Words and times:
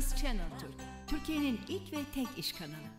Finans 0.00 0.22
Channel 0.22 0.58
Türk, 0.60 0.74
Türkiye'nin 1.06 1.60
ilk 1.68 1.92
ve 1.92 1.98
tek 2.14 2.38
iş 2.38 2.52
kanalı. 2.52 2.90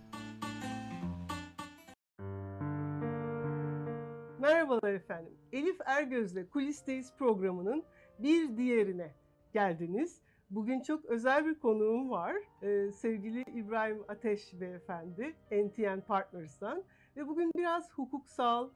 Merhabalar 4.40 4.94
efendim. 4.94 5.34
Elif 5.52 5.78
Ergöz'le 5.86 6.50
Kulisteyiz 6.54 7.14
programının 7.18 7.84
bir 8.20 8.58
diğerine 8.58 9.16
geldiniz. 9.54 10.22
Bugün 10.50 10.82
çok 10.82 11.06
özel 11.06 11.46
bir 11.46 11.60
konuğum 11.60 12.10
var. 12.10 12.36
Ee, 12.62 12.92
sevgili 12.92 13.42
İbrahim 13.42 14.04
Ateş 14.08 14.54
Beyefendi, 14.54 15.36
NTN 15.52 16.02
Partners'tan. 16.08 16.84
Ve 17.18 17.28
bugün 17.28 17.52
biraz 17.56 17.92
hukuksal 17.92 18.70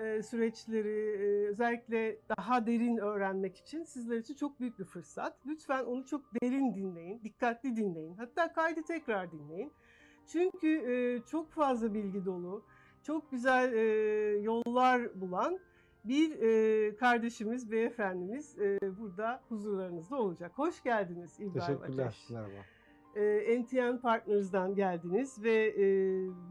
e, 0.00 0.22
süreçleri 0.22 1.22
e, 1.22 1.48
özellikle 1.48 2.18
daha 2.36 2.66
derin 2.66 2.96
öğrenmek 2.96 3.56
için 3.56 3.84
sizler 3.84 4.18
için 4.18 4.34
çok 4.34 4.60
büyük 4.60 4.78
bir 4.78 4.84
fırsat. 4.84 5.36
Lütfen 5.46 5.84
onu 5.84 6.06
çok 6.06 6.22
derin 6.42 6.74
dinleyin, 6.74 7.20
dikkatli 7.24 7.76
dinleyin. 7.76 8.14
Hatta 8.14 8.52
kaydı 8.52 8.82
tekrar 8.82 9.32
dinleyin. 9.32 9.72
Çünkü 10.26 10.68
e, 10.68 11.22
çok 11.26 11.50
fazla 11.50 11.94
bilgi 11.94 12.24
dolu, 12.24 12.64
çok 13.02 13.30
güzel 13.30 13.72
e, 13.72 13.80
yollar 14.40 15.20
bulan 15.20 15.58
bir 16.04 16.42
e, 16.42 16.96
kardeşimiz, 16.96 17.70
beyefendimiz 17.70 18.58
e, 18.58 18.78
burada 19.00 19.42
huzurlarınızda 19.48 20.16
olacak. 20.16 20.52
Hoş 20.54 20.82
geldiniz 20.82 21.40
İbrahim 21.40 21.78
Teşekkürler. 21.78 22.06
Ateş. 22.06 22.30
Merhaba. 22.30 22.52
E, 23.16 23.62
NTN 23.62 23.96
Partners'dan 23.96 24.74
geldiniz 24.74 25.42
ve 25.42 25.66
e, 25.68 25.84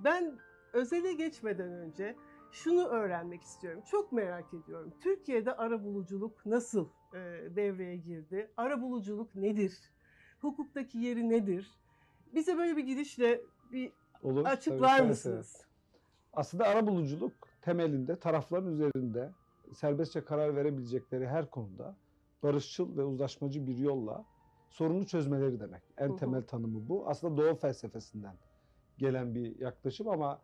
ben 0.03 0.37
özele 0.73 1.13
geçmeden 1.13 1.71
önce 1.71 2.15
şunu 2.51 2.85
öğrenmek 2.87 3.43
istiyorum. 3.43 3.81
Çok 3.85 4.11
merak 4.11 4.53
ediyorum. 4.53 4.93
Türkiye'de 5.01 5.55
arabuluculuk 5.55 6.45
nasıl 6.45 6.89
e, 7.13 7.17
devreye 7.55 7.97
girdi? 7.97 8.51
Arabuluculuk 8.57 9.35
nedir? 9.35 9.79
Hukuktaki 10.41 10.97
yeri 10.97 11.29
nedir? 11.29 11.71
Bize 12.33 12.57
böyle 12.57 12.77
bir 12.77 12.83
girişle 12.83 13.41
bir 13.71 13.91
Olur. 14.23 14.45
açıklar 14.45 14.97
Tabii, 14.97 15.07
mısınız? 15.07 15.47
seve. 15.47 15.69
Aslında 16.33 16.65
arabuluculuk 16.65 17.33
temelinde 17.61 18.19
tarafların 18.19 18.73
üzerinde 18.73 19.31
serbestçe 19.73 20.23
karar 20.23 20.55
verebilecekleri 20.55 21.27
her 21.27 21.49
konuda 21.49 21.95
barışçıl 22.43 22.97
ve 22.97 23.03
uzlaşmacı 23.03 23.67
bir 23.67 23.77
yolla 23.77 24.25
sorunu 24.69 25.05
çözmeleri 25.05 25.59
demek. 25.59 25.83
En 25.97 26.15
temel 26.15 26.43
tanımı 26.43 26.89
bu. 26.89 27.07
Aslında 27.09 27.37
Doğu 27.37 27.55
felsefesinden 27.55 28.35
gelen 28.97 29.35
bir 29.35 29.59
yaklaşım 29.59 30.07
ama 30.07 30.41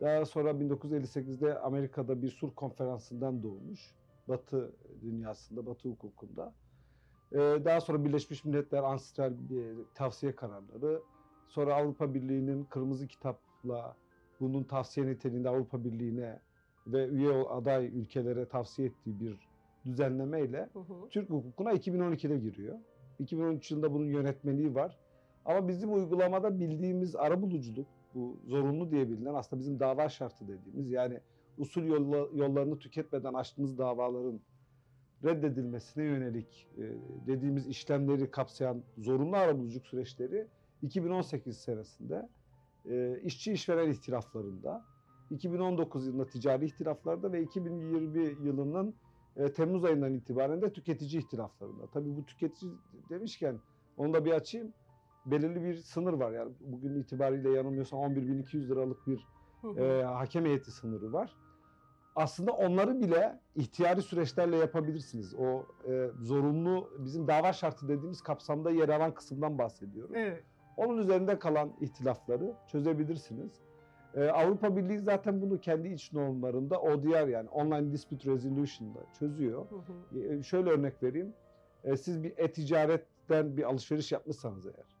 daha 0.00 0.24
sonra 0.24 0.50
1958'de 0.50 1.58
Amerika'da 1.58 2.22
bir 2.22 2.30
sur 2.30 2.54
konferansından 2.54 3.42
doğmuş. 3.42 3.94
Batı 4.28 4.72
dünyasında, 5.02 5.66
Batı 5.66 5.88
hukukunda. 5.88 6.54
Ee, 7.32 7.36
Daha 7.38 7.80
sonra 7.80 8.04
Birleşmiş 8.04 8.44
Milletler 8.44 8.82
Ancestral 8.82 9.32
bir 9.50 9.76
tavsiye 9.94 10.34
kararları, 10.36 11.02
sonra 11.48 11.74
Avrupa 11.74 12.14
Birliği'nin 12.14 12.64
Kırmızı 12.64 13.06
Kitap'la 13.06 13.96
bunun 14.40 14.64
tavsiye 14.64 15.06
niteliğinde 15.06 15.48
Avrupa 15.48 15.84
Birliği'ne 15.84 16.40
ve 16.86 17.08
üye 17.08 17.32
aday 17.32 17.86
ülkelere 17.86 18.48
tavsiye 18.48 18.88
ettiği 18.88 19.20
bir 19.20 19.48
düzenlemeyle 19.84 20.68
Hı 20.72 20.78
hı. 20.78 21.08
Türk 21.10 21.30
hukukuna 21.30 21.72
2012'de 21.72 22.38
giriyor. 22.38 22.78
2013 23.18 23.70
yılında 23.70 23.92
bunun 23.92 24.06
yönetmeliği 24.06 24.74
var. 24.74 24.98
Ama 25.44 25.68
bizim 25.68 25.94
uygulamada 25.94 26.60
bildiğimiz 26.60 27.16
arabuluculuk, 27.16 27.86
bu 28.18 28.40
zorunlu 28.46 28.90
diye 28.90 29.08
aslında 29.34 29.60
bizim 29.60 29.80
dava 29.80 30.08
şartı 30.08 30.48
dediğimiz 30.48 30.90
yani 30.90 31.20
usul 31.58 31.82
yolla- 31.82 32.36
yollarını 32.36 32.78
tüketmeden 32.78 33.34
açtığımız 33.34 33.78
davaların 33.78 34.40
reddedilmesine 35.24 36.04
yönelik 36.04 36.68
e, 36.78 36.82
dediğimiz 37.26 37.66
işlemleri 37.66 38.30
kapsayan 38.30 38.82
zorunlu 38.98 39.36
arabuluculuk 39.36 39.86
süreçleri 39.86 40.46
2018 40.82 41.58
senesinde 41.58 42.28
e, 42.90 43.20
işçi 43.24 43.52
işveren 43.52 43.90
ihtilaflarında, 43.90 44.84
2019 45.30 46.06
yılında 46.06 46.26
ticari 46.26 46.64
ihtilaflarda 46.64 47.32
ve 47.32 47.42
2020 47.42 48.46
yılının 48.46 48.94
e, 49.36 49.52
Temmuz 49.52 49.84
ayından 49.84 50.14
itibaren 50.14 50.62
de 50.62 50.72
tüketici 50.72 51.22
ihtilaflarında. 51.22 51.86
Tabii 51.86 52.16
bu 52.16 52.24
tüketici 52.24 52.72
demişken 53.10 53.60
onu 53.96 54.14
da 54.14 54.24
bir 54.24 54.32
açayım. 54.32 54.72
Belirli 55.30 55.64
bir 55.64 55.74
sınır 55.76 56.12
var 56.12 56.32
yani 56.32 56.52
bugün 56.60 56.94
itibariyle 56.94 57.50
yanılmıyorsam 57.50 58.00
11.200 58.00 58.68
liralık 58.68 59.06
bir 59.06 59.28
e, 59.76 60.02
hakem 60.02 60.44
heyeti 60.44 60.70
sınırı 60.70 61.12
var. 61.12 61.36
Aslında 62.16 62.52
onları 62.52 63.00
bile 63.00 63.40
ihtiyari 63.54 64.02
süreçlerle 64.02 64.56
yapabilirsiniz. 64.56 65.34
O 65.34 65.66
e, 65.90 66.10
zorunlu 66.20 66.90
bizim 66.98 67.28
dava 67.28 67.52
şartı 67.52 67.88
dediğimiz 67.88 68.22
kapsamda 68.22 68.70
yer 68.70 68.88
alan 68.88 69.14
kısımdan 69.14 69.58
bahsediyorum. 69.58 70.14
Evet. 70.14 70.44
Onun 70.76 70.98
üzerinde 70.98 71.38
kalan 71.38 71.72
ihtilafları 71.80 72.54
çözebilirsiniz. 72.66 73.52
Ee, 74.14 74.24
Avrupa 74.24 74.76
Birliği 74.76 74.98
zaten 74.98 75.42
bunu 75.42 75.60
kendi 75.60 75.88
iç 75.88 76.12
normlarında 76.12 76.80
ODR 76.80 77.28
yani 77.28 77.48
Online 77.48 77.92
Dispute 77.92 78.30
Resolution'da 78.30 79.00
çözüyor. 79.18 79.66
Hı 79.70 79.74
hı. 79.74 80.18
Ee, 80.18 80.42
şöyle 80.42 80.70
örnek 80.70 81.02
vereyim. 81.02 81.34
Ee, 81.84 81.96
siz 81.96 82.22
bir 82.22 82.32
e-ticaretten 82.36 83.56
bir 83.56 83.62
alışveriş 83.62 84.12
yapmışsanız 84.12 84.66
eğer 84.66 84.97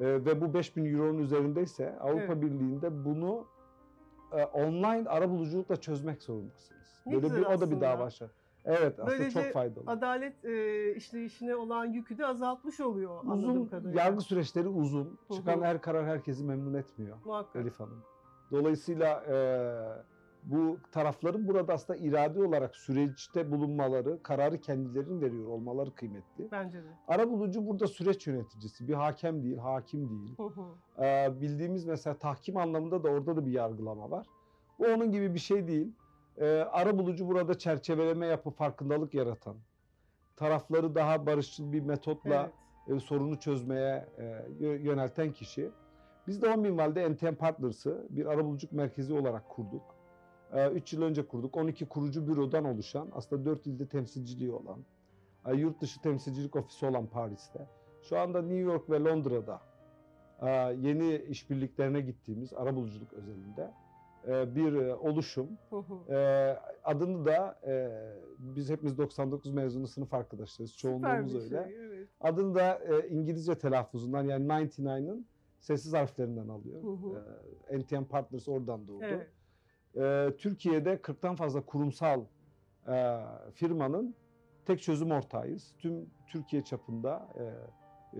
e, 0.00 0.24
ve 0.24 0.40
bu 0.40 0.54
5000 0.54 0.84
euronun 0.84 1.18
üzerindeyse 1.18 1.98
Avrupa 2.00 2.22
Evet. 2.32 2.42
Birliği'nde 2.42 3.04
bunu 3.04 3.46
e, 4.32 4.44
online 4.44 5.08
arabuluculukla 5.08 5.76
çözmek 5.76 6.22
zorundasınız. 6.22 7.00
Ne 7.06 7.12
Böyle 7.12 7.36
bir 7.36 7.46
o 7.46 7.60
da 7.60 7.70
bir 7.70 7.80
dava 7.80 8.10
şart. 8.10 8.30
Evet 8.64 8.92
aslında 9.00 9.06
Böylece 9.06 9.42
çok 9.42 9.52
faydalı. 9.52 9.84
Adalet 9.86 10.44
e, 10.44 10.94
işleyişine 10.94 11.56
olan 11.56 11.84
yükü 11.84 12.18
de 12.18 12.26
azaltmış 12.26 12.80
oluyor 12.80 13.20
anladığım 13.20 13.50
Uzun 13.50 13.66
kadarıyla. 13.66 14.02
yargı 14.02 14.20
süreçleri 14.20 14.68
uzun. 14.68 15.04
Hı 15.04 15.34
hı. 15.34 15.36
Çıkan 15.36 15.62
her 15.62 15.80
karar 15.80 16.06
herkesi 16.06 16.44
memnun 16.44 16.74
etmiyor. 16.74 17.16
Muhakkak. 17.24 17.62
Elif 17.62 17.80
Hanım. 17.80 18.02
Dolayısıyla 18.50 19.24
e, 19.28 19.34
bu 20.44 20.78
tarafların 20.92 21.48
burada 21.48 21.72
aslında 21.72 21.98
iradi 21.98 22.42
olarak 22.42 22.76
süreçte 22.76 23.50
bulunmaları, 23.50 24.22
kararı 24.22 24.60
kendilerinin 24.60 25.20
veriyor 25.20 25.46
olmaları 25.48 25.94
kıymetli. 25.94 26.50
Bence 26.52 26.78
de. 26.84 26.88
Arabulucu 27.08 27.66
burada 27.66 27.86
süreç 27.86 28.26
yöneticisi. 28.26 28.88
Bir 28.88 28.94
hakem 28.94 29.42
değil, 29.42 29.56
hakim 29.58 30.10
değil. 30.10 30.36
Hı 30.36 30.42
hı. 30.42 31.04
E, 31.04 31.40
bildiğimiz 31.40 31.84
mesela 31.84 32.18
tahkim 32.18 32.56
anlamında 32.56 33.04
da 33.04 33.08
orada 33.08 33.36
da 33.36 33.46
bir 33.46 33.52
yargılama 33.52 34.10
var. 34.10 34.26
Bu 34.78 34.84
onun 34.84 35.12
gibi 35.12 35.34
bir 35.34 35.38
şey 35.38 35.68
değil. 35.68 35.92
E, 36.36 36.46
arabulucu 36.56 37.28
burada 37.28 37.58
çerçeveleme 37.58 38.26
yapıp 38.26 38.56
farkındalık 38.56 39.14
yaratan, 39.14 39.56
tarafları 40.36 40.94
daha 40.94 41.26
barışçıl 41.26 41.72
bir 41.72 41.80
metotla 41.80 42.50
Evet. 42.88 42.96
e, 42.96 43.00
sorunu 43.00 43.38
çözmeye 43.40 44.08
e, 44.18 44.22
yö- 44.60 44.80
yönelten 44.82 45.32
kişi. 45.32 45.70
Biz 46.26 46.42
de 46.42 46.48
10 46.48 46.64
bin 46.64 46.78
valide 46.78 47.12
NTM 47.12 47.34
Partners'ı 47.34 48.06
bir 48.10 48.26
arabuluculuk 48.26 48.72
merkezi 48.72 49.14
olarak 49.14 49.48
kurduk. 49.48 49.93
3 50.74 50.92
yıl 50.92 51.02
önce 51.02 51.26
kurduk. 51.26 51.56
12 51.56 51.86
kurucu 51.86 52.26
bürodan 52.28 52.64
oluşan, 52.64 53.08
aslında 53.12 53.44
4 53.44 53.66
ilde 53.66 53.86
temsilciliği 53.88 54.52
olan, 54.52 54.78
e, 55.46 55.54
yurt 55.54 55.80
dışı 55.80 56.00
temsilcilik 56.00 56.56
ofisi 56.56 56.86
olan 56.86 57.06
Paris'te. 57.06 57.68
Şu 58.02 58.18
anda 58.18 58.42
New 58.42 58.58
York 58.58 58.90
ve 58.90 59.04
Londra'da 59.04 59.60
e, 60.42 60.48
yeni 60.80 61.16
işbirliklerine 61.16 62.00
gittiğimiz 62.00 62.52
arabuluculuk 62.52 63.12
özelinde 63.12 63.70
e, 64.28 64.54
bir 64.54 64.74
oluşum. 64.74 65.48
Adını 66.84 67.24
da 67.24 67.60
biz 68.38 68.70
hepimiz 68.70 68.98
99 68.98 69.52
mezunu 69.52 69.86
sınıf 69.86 70.14
arkadaşlarız. 70.14 70.76
Çoğunluğumuz 70.76 71.34
bir 71.34 71.40
öyle. 71.40 71.48
şey, 71.48 71.86
evet. 71.86 72.08
Adını 72.20 72.54
da 72.54 72.78
İngilizce 73.10 73.58
telaffuzundan 73.58 74.24
yani 74.24 74.46
99'ın 74.46 75.26
sessiz 75.60 75.92
harflerinden 75.92 76.48
alıyor. 76.48 76.82
NTM 77.78 78.04
Partners 78.04 78.48
oradan 78.48 78.88
doğdu. 78.88 79.04
Evet. 79.04 79.28
E, 79.96 80.32
Türkiye'de 80.38 80.94
40'tan 80.94 81.36
fazla 81.36 81.60
kurumsal 81.66 82.20
e, 82.88 83.20
firmanın 83.54 84.14
tek 84.66 84.82
çözüm 84.82 85.10
ortağıyız. 85.10 85.74
Tüm 85.78 86.10
Türkiye 86.28 86.64
çapında 86.64 87.28
e, 87.34 87.42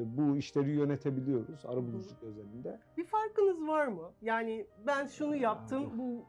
e, 0.00 0.16
bu 0.16 0.36
işleri 0.36 0.70
yönetebiliyoruz 0.70 1.66
arabuluculuk 1.66 2.22
özelinde. 2.22 2.80
Bir 2.96 3.04
farkınız 3.06 3.68
var 3.68 3.86
mı? 3.86 4.10
Yani 4.22 4.66
ben 4.86 5.06
şunu 5.06 5.36
yaptım, 5.36 5.98
bu 5.98 6.24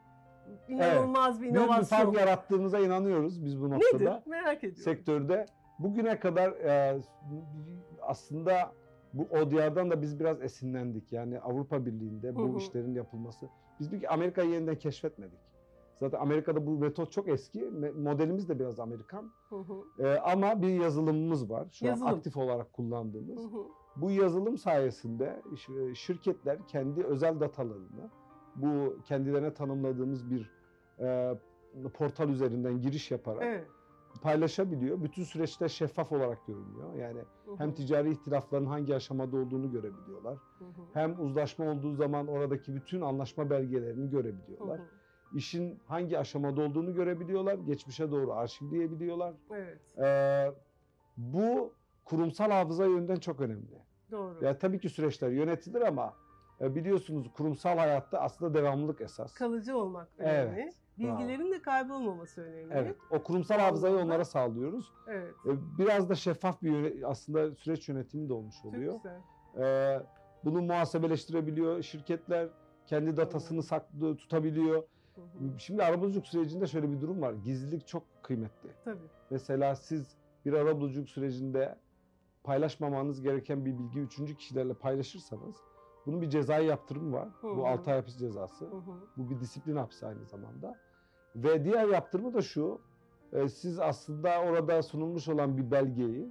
inanılmaz 0.68 1.36
bir 1.36 1.42
Büyük 1.42 1.54
bir 1.54 1.60
inovasyon. 1.60 1.98
fark 1.98 2.16
yarattığımıza 2.16 2.78
inanıyoruz 2.78 3.44
biz 3.44 3.60
bu 3.60 3.70
noktada. 3.70 4.14
Nedir? 4.14 4.26
Merak 4.26 4.58
ediyorum. 4.58 4.82
sektörde. 4.82 5.46
Bugüne 5.78 6.18
kadar 6.20 6.52
e, 6.52 7.00
aslında 8.02 8.72
bu 9.12 9.22
ODR'dan 9.22 9.90
da 9.90 10.02
biz 10.02 10.20
biraz 10.20 10.42
esinlendik. 10.42 11.12
Yani 11.12 11.40
Avrupa 11.40 11.86
Birliği'nde 11.86 12.36
bu 12.36 12.48
Hı 12.48 12.52
hı. 12.52 12.56
işlerin 12.58 12.94
yapılması. 12.94 13.48
Biz 13.80 13.92
bir 13.92 14.14
Amerika'yı 14.14 14.50
yeniden 14.50 14.78
keşfetmedik. 14.78 15.38
Zaten 16.00 16.18
Amerika'da 16.20 16.66
bu 16.66 16.70
metot 16.70 17.12
çok 17.12 17.28
eski. 17.28 17.70
Modelimiz 17.98 18.48
de 18.48 18.58
biraz 18.58 18.80
Amerikan. 18.80 19.30
Hı 19.48 19.56
hı. 19.56 20.06
E, 20.06 20.18
ama 20.18 20.62
bir 20.62 20.68
yazılımımız 20.80 21.50
var. 21.50 21.66
Şu 21.72 21.86
Yazılım. 21.86 22.08
an 22.08 22.12
aktif 22.14 22.36
olarak 22.36 22.72
kullandığımız. 22.72 23.38
Hı 23.52 23.56
hı. 23.56 23.62
Bu 23.96 24.10
yazılım 24.10 24.58
sayesinde 24.58 25.42
ş- 25.56 25.94
şirketler 25.94 26.58
kendi 26.68 27.04
özel 27.04 27.40
datalarını 27.40 28.10
bu 28.56 28.96
kendilerine 29.04 29.54
tanımladığımız 29.54 30.30
bir 30.30 30.50
e, 31.00 31.34
portal 31.94 32.28
üzerinden 32.28 32.80
giriş 32.82 33.10
yaparak 33.10 33.42
Evet. 33.42 33.66
Paylaşabiliyor. 34.20 35.02
Bütün 35.02 35.24
süreçte 35.24 35.68
şeffaf 35.68 36.12
olarak 36.12 36.46
görünüyor. 36.46 36.94
Yani 36.94 37.18
Hı 37.44 37.50
hı. 37.50 37.56
hem 37.58 37.74
ticari 37.74 38.10
ihtilafların 38.10 38.66
hangi 38.66 38.94
aşamada 38.94 39.36
olduğunu 39.36 39.70
görebiliyorlar. 39.70 40.38
Hı 40.58 40.64
hı. 40.64 40.82
Hem 40.92 41.20
uzlaşma 41.20 41.64
olduğu 41.64 41.94
zaman 41.94 42.26
oradaki 42.26 42.74
bütün 42.76 43.00
anlaşma 43.00 43.50
belgelerini 43.50 44.06
Hı 44.06 44.10
görebiliyorlar. 44.10 44.78
hı. 44.80 44.84
İşin 45.32 45.80
hangi 45.86 46.18
aşamada 46.18 46.62
olduğunu 46.62 46.94
görebiliyorlar. 46.94 47.54
Geçmişe 47.54 48.10
doğru 48.10 48.32
arşivleyebiliyorlar. 48.32 49.34
Evet. 49.50 49.98
Ee, 49.98 50.52
bu 51.16 51.74
kurumsal 52.04 52.50
hafıza 52.50 52.84
yönünden 52.86 53.16
çok 53.16 53.40
önemli. 53.40 53.82
Doğru. 54.10 54.44
Ya 54.44 54.58
tabii 54.58 54.80
ki 54.80 54.88
süreçler 54.88 55.30
yönetilir 55.30 55.80
ama 55.80 56.14
e, 56.60 56.74
biliyorsunuz 56.74 57.32
kurumsal 57.32 57.78
hayatta 57.78 58.20
aslında 58.20 58.54
devamlılık 58.54 59.00
esas. 59.00 59.34
Kalıcı 59.34 59.76
olmak 59.76 60.08
önemli. 60.18 60.60
Evet, 60.60 60.74
Bilgilerin 60.98 61.52
de 61.52 61.62
kaybolmaması 61.62 62.42
önemli. 62.42 62.68
Evet. 62.74 62.96
O 63.10 63.22
kurumsal 63.22 63.58
Bu 63.58 63.62
hafızayı 63.62 63.96
onlara 63.96 64.24
sağlıyoruz. 64.24 64.92
Evet. 65.08 65.34
E, 65.46 65.50
Biraz 65.78 66.08
da 66.08 66.14
şeffaf 66.14 66.62
bir 66.62 67.02
aslında 67.10 67.54
süreç 67.54 67.88
yönetimi 67.88 68.28
de 68.28 68.32
olmuş 68.32 68.56
Çok 68.62 68.74
oluyor. 68.74 68.94
güzel. 68.94 69.20
Ee, 69.58 70.02
bunu 70.44 70.62
muhasebeleştirebiliyor 70.62 71.82
şirketler. 71.82 72.48
Kendi 72.86 73.16
datasını 73.16 73.62
saklı 73.62 74.16
tutabiliyor. 74.16 74.82
Hı 75.14 75.20
hı. 75.20 75.58
Şimdi 75.58 75.84
arabuluculuk 75.84 76.26
sürecinde 76.26 76.66
şöyle 76.66 76.90
bir 76.92 77.00
durum 77.00 77.22
var. 77.22 77.32
Gizlilik 77.32 77.86
çok 77.86 78.02
kıymetli. 78.22 78.68
Tabii. 78.84 78.98
Mesela 79.30 79.74
siz 79.74 80.16
bir 80.44 80.52
arabuluculuk 80.52 81.08
sürecinde 81.08 81.78
paylaşmamanız 82.44 83.22
gereken 83.22 83.64
bir 83.64 83.78
bilgi 83.78 84.00
üçüncü 84.00 84.36
kişilerle 84.36 84.74
paylaşırsanız 84.74 85.56
bunun 86.06 86.22
bir 86.22 86.30
cezai 86.30 86.66
yaptırımı 86.66 87.12
var. 87.16 87.28
Hı 87.40 87.46
Bu 87.56 87.62
hı. 87.62 87.66
6 87.66 87.90
ay 87.90 87.96
hapis 87.96 88.16
cezası. 88.18 88.64
Hı 88.64 88.76
hı. 88.76 88.92
Bu 89.16 89.30
bir 89.30 89.40
disiplin 89.40 89.76
hapsi 89.76 90.06
aynı 90.06 90.24
zamanda. 90.24 90.74
Ve 91.36 91.64
diğer 91.64 91.88
yaptırımı 91.88 92.34
da 92.34 92.42
şu. 92.42 92.80
e, 93.32 93.48
Siz 93.48 93.78
aslında 93.78 94.40
orada 94.40 94.82
sunulmuş 94.82 95.28
olan 95.28 95.56
bir 95.58 95.70
belgeyi 95.70 96.30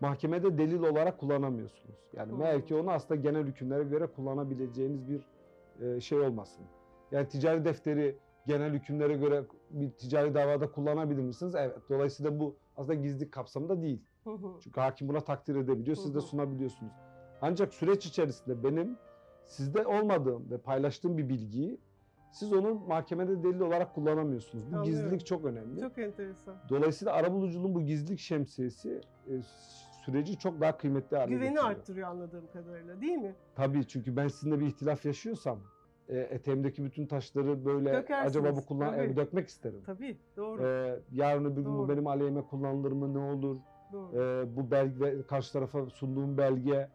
mahkemede 0.00 0.58
delil 0.58 0.82
olarak 0.82 1.18
kullanamıyorsunuz. 1.18 1.96
Yani 2.12 2.32
Hı. 2.32 2.36
meğer 2.36 2.66
ki 2.66 2.74
onu 2.74 2.90
aslında 2.90 3.20
genel 3.20 3.46
hükümlere 3.46 3.82
göre 3.82 4.06
kullanabileceğiniz 4.06 5.08
bir 5.08 5.26
e, 5.80 6.00
şey 6.00 6.20
olmasın. 6.20 6.64
Yani 7.12 7.28
ticari 7.28 7.64
defteri 7.64 8.16
genel 8.46 8.72
hükümlere 8.72 9.16
göre 9.16 9.44
bir 9.70 9.90
ticari 9.90 10.34
davada 10.34 10.72
kullanabilir 10.72 11.22
misiniz? 11.22 11.54
Evet. 11.54 11.78
Dolayısıyla 11.90 12.40
bu 12.40 12.56
aslında 12.76 12.94
gizlilik 12.94 13.32
kapsamında 13.32 13.82
değil. 13.82 14.02
Hı 14.24 14.30
hı. 14.30 14.60
Çünkü 14.60 14.80
hakim 14.80 15.08
buna 15.08 15.20
takdir 15.20 15.56
edebiliyor, 15.56 15.96
siz 15.96 16.14
de 16.14 16.20
sunabiliyorsunuz. 16.20 16.92
Ancak 17.42 17.74
süreç 17.74 18.06
içerisinde 18.06 18.64
benim 18.64 18.98
sizde 19.46 19.86
olmadığım 19.86 20.50
ve 20.50 20.58
paylaştığım 20.58 21.18
bir 21.18 21.28
bilgiyi 21.28 21.80
siz 22.30 22.52
onu 22.52 22.74
mahkemede 22.74 23.42
delil 23.42 23.60
olarak 23.60 23.94
kullanamıyorsunuz. 23.94 24.64
Bu 24.72 24.76
Anlıyorum. 24.76 25.02
gizlilik 25.02 25.26
çok 25.26 25.44
önemli. 25.44 25.80
Çok 25.80 25.98
enteresan. 25.98 26.54
Dolayısıyla 26.68 27.12
arabuluculuğun 27.12 27.74
bu 27.74 27.82
gizlilik 27.82 28.18
şemsiyesi 28.20 29.00
e, 29.28 29.32
süreci 30.04 30.38
çok 30.38 30.60
daha 30.60 30.76
kıymetli 30.76 31.16
hale 31.16 31.28
Güveni 31.30 31.42
getiriyor. 31.48 31.70
arttırıyor 31.70 32.08
anladığım 32.08 32.44
kadarıyla 32.52 33.00
değil 33.00 33.18
mi? 33.18 33.34
Tabii 33.54 33.86
çünkü 33.86 34.16
ben 34.16 34.28
sizinle 34.28 34.60
bir 34.60 34.66
ihtilaf 34.66 35.04
yaşıyorsam 35.06 35.58
e, 36.08 36.18
eteğimdeki 36.18 36.84
bütün 36.84 37.06
taşları 37.06 37.64
böyle 37.64 37.92
Dökersiniz, 37.92 38.36
acaba 38.36 38.56
bu 38.56 38.66
kullan 38.66 38.90
tabii. 38.96 39.12
e, 39.12 39.16
dökmek 39.16 39.48
isterim. 39.48 39.80
Tabii. 39.86 40.16
Doğru. 40.36 40.62
E, 40.62 40.98
yarın 41.12 41.44
öbür 41.44 41.62
gün 41.62 41.78
bu 41.78 41.88
benim 41.88 42.06
aleyhime 42.06 42.42
kullanılır 42.42 42.92
mı 42.92 43.14
ne 43.14 43.18
olur? 43.18 43.56
Doğru. 43.92 44.16
Ee, 44.22 44.56
bu 44.56 44.70
belge 44.70 45.22
karşı 45.22 45.52
tarafa 45.52 45.86
sunduğum 45.90 46.38
belge 46.38 46.88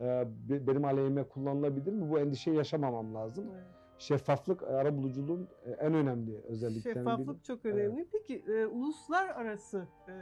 e, 0.00 0.04
be- 0.48 0.66
benim 0.66 0.84
aleyhime 0.84 1.24
kullanılabilir 1.24 1.92
mi? 1.92 2.10
Bu 2.10 2.18
endişeyi 2.18 2.56
yaşamamam 2.56 3.14
lazım. 3.14 3.44
Evet. 3.54 3.64
Şeffaflık 4.02 4.62
arabuluculuğun 4.62 5.48
e, 5.64 5.70
en 5.70 5.94
önemli 5.94 6.42
özelliklerinden 6.48 7.06
biri. 7.06 7.24
Şeffaflık 7.24 7.44
çok 7.44 7.64
önemli. 7.64 8.08
Peki 8.12 8.44
e, 8.52 8.66
uluslararası 8.66 9.86
e, 10.08 10.12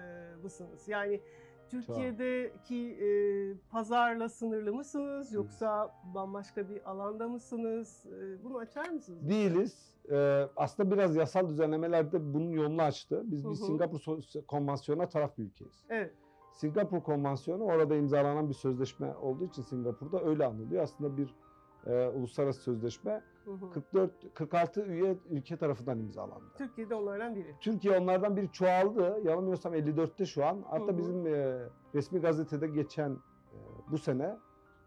mısınız? 0.42 0.88
Yani 0.88 1.20
Türkiye'deki 1.68 2.76
e, 2.76 3.08
pazarla 3.70 4.28
sınırlı 4.28 4.74
mısınız 4.74 5.32
yoksa 5.32 5.94
bambaşka 6.14 6.68
bir 6.68 6.90
alanda 6.90 7.28
mısınız? 7.28 8.06
E, 8.06 8.44
bunu 8.44 8.58
açar 8.58 8.88
mısınız? 8.88 9.28
Değiliz. 9.28 9.90
Ee, 10.10 10.48
aslında 10.56 10.90
biraz 10.90 11.16
yasal 11.16 11.48
düzenlemelerde 11.48 12.34
bunun 12.34 12.50
yolunu 12.50 12.82
açtı. 12.82 13.22
Biz 13.24 13.50
bir. 13.50 13.54
Singapur 13.54 14.00
Konvansiyonu'na 14.46 15.08
taraf 15.08 15.38
bir 15.38 15.44
ülkeyiz. 15.44 15.84
Evet. 15.88 16.14
Singapur 16.52 17.00
Konvansiyonu 17.00 17.64
orada 17.64 17.96
imzalanan 17.96 18.48
bir 18.48 18.54
sözleşme 18.54 19.16
olduğu 19.16 19.44
için 19.44 19.62
Singapur'da 19.62 20.24
öyle 20.24 20.44
anılıyor. 20.44 20.82
Aslında 20.82 21.16
bir 21.16 21.34
e, 21.86 22.08
uluslararası 22.08 22.60
sözleşme 22.60 23.22
Hı 23.50 23.66
hı. 23.66 23.70
44 23.70 24.34
46 24.34 24.82
üye 24.82 25.18
ülke 25.30 25.56
tarafından 25.56 25.98
imzalandı. 25.98 26.44
Türkiye'de 26.58 26.94
onlardan 26.94 27.34
biri. 27.34 27.56
Türkiye 27.60 27.98
onlardan 27.98 28.36
biri 28.36 28.52
çoğaldı. 28.52 29.20
Yanılmıyorsam 29.24 29.74
54'te 29.74 30.26
şu 30.26 30.44
an. 30.44 30.64
Hatta 30.70 30.86
Hı 30.86 30.92
hı. 30.92 30.98
bizim 30.98 31.26
e, 31.26 31.58
resmi 31.94 32.20
gazetede 32.20 32.68
geçen 32.68 33.10
e, 33.10 33.56
bu 33.90 33.98
sene 33.98 34.36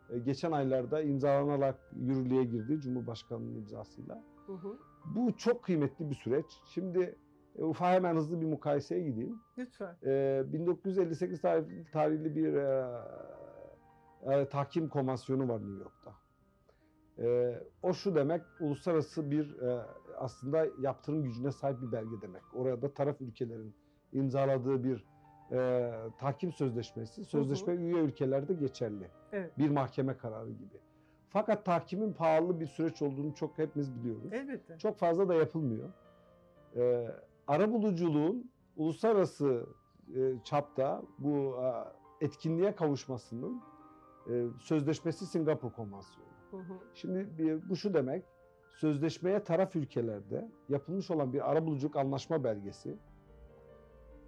e, 0.09 0.19
geçen 0.19 0.51
aylarda 0.51 1.01
imzalanarak 1.01 1.79
yürürlüğe 1.95 2.43
girdi 2.43 2.79
Cumhurbaşkanı'nın 2.81 3.55
imzasıyla. 3.55 4.23
Hı 4.45 4.53
hı. 4.53 4.77
Bu 5.15 5.37
çok 5.37 5.63
kıymetli 5.63 6.09
bir 6.09 6.15
süreç. 6.15 6.61
Şimdi 6.65 7.15
e, 7.55 7.63
ufa 7.63 7.91
hemen 7.91 8.15
hızlı 8.15 8.41
bir 8.41 8.45
mukayeseye 8.45 9.03
gideyim. 9.03 9.39
Lütfen. 9.57 9.95
E, 10.05 10.43
1958 10.45 11.41
tarihli, 11.41 11.91
tarihli 11.91 12.35
bir 12.35 12.53
e, 12.53 12.87
e, 14.25 14.49
tahkim 14.49 14.89
konvansiyonu 14.89 15.49
var 15.49 15.59
New 15.59 15.83
York'ta. 15.83 16.22
E, 17.19 17.59
o 17.83 17.93
şu 17.93 18.15
demek, 18.15 18.41
uluslararası 18.59 19.31
bir 19.31 19.59
e, 19.61 19.85
aslında 20.17 20.67
yaptırım 20.81 21.23
gücüne 21.23 21.51
sahip 21.51 21.81
bir 21.81 21.91
belge 21.91 22.21
demek. 22.21 22.41
Orada 22.53 22.93
taraf 22.93 23.21
ülkelerin 23.21 23.75
imzaladığı 24.13 24.83
bir 24.83 25.05
e, 25.51 25.91
tahkim 26.19 26.51
sözleşmesi, 26.51 27.25
sözleşme 27.25 27.73
üye 27.73 28.01
ülkelerde 28.01 28.53
geçerli. 28.53 29.11
Evet. 29.31 29.57
Bir 29.57 29.69
mahkeme 29.69 30.17
kararı 30.17 30.51
gibi. 30.51 30.77
Fakat 31.29 31.65
tahkimin 31.65 32.13
pahalı 32.13 32.59
bir 32.59 32.65
süreç 32.65 33.01
olduğunu 33.01 33.35
çok 33.35 33.57
hepimiz 33.57 33.95
biliyoruz. 33.95 34.33
Elbette. 34.33 34.77
Çok 34.77 34.97
fazla 34.97 35.29
da 35.29 35.33
yapılmıyor. 35.33 35.89
Ee, 36.75 37.07
arabuluculuğun 37.47 38.51
uluslararası 38.75 39.65
e, 40.15 40.33
çapta 40.43 41.03
bu 41.19 41.55
e, 41.63 42.25
etkinliğe 42.25 42.75
kavuşmasının 42.75 43.61
e, 44.29 44.45
sözleşmesi 44.59 45.25
Singapur 45.25 45.71
Konvansiyonu. 45.71 46.32
Hı 46.53 46.57
hı. 46.57 46.73
Şimdi 46.93 47.29
bu 47.69 47.75
şu 47.75 47.93
demek, 47.93 48.25
sözleşmeye 48.75 49.43
taraf 49.43 49.75
ülkelerde 49.75 50.51
yapılmış 50.69 51.11
olan 51.11 51.33
bir 51.33 51.51
arabuluculuk 51.51 51.95
anlaşma 51.95 52.43
belgesi, 52.43 52.97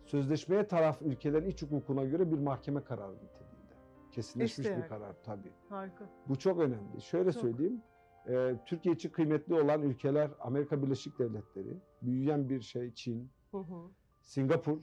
sözleşmeye 0.06 0.68
taraf 0.68 1.02
ülkelerin 1.02 1.50
iç 1.50 1.64
hukukuna 1.64 2.06
göre 2.06 2.32
bir 2.32 2.38
mahkeme 2.38 2.84
kararı 2.84 3.14
niteliğinde. 3.16 3.76
Kesinleşmiş 4.12 4.60
Eşdeğer. 4.68 4.84
bir 4.84 4.88
karar 4.88 5.16
tabii. 5.24 5.52
Harika. 5.70 6.10
Bu 6.30 6.36
çok 6.40 6.60
önemli. 6.60 7.02
Şöyle 7.02 7.32
Çok. 7.32 7.42
söyleyeyim. 7.42 7.82
e, 8.28 8.56
Türkiye 8.66 8.96
için 8.96 9.10
kıymetli 9.10 9.54
olan 9.62 9.82
ülkeler 9.82 10.32
Amerika 10.40 10.84
Birleşik 10.84 11.20
Devletleri, 11.20 11.78
büyüyen 12.02 12.50
bir 12.50 12.62
şey 12.62 12.94
Çin, 12.94 13.32
Hı 13.52 13.58
hı. 13.58 13.90
Singapur, 14.22 14.78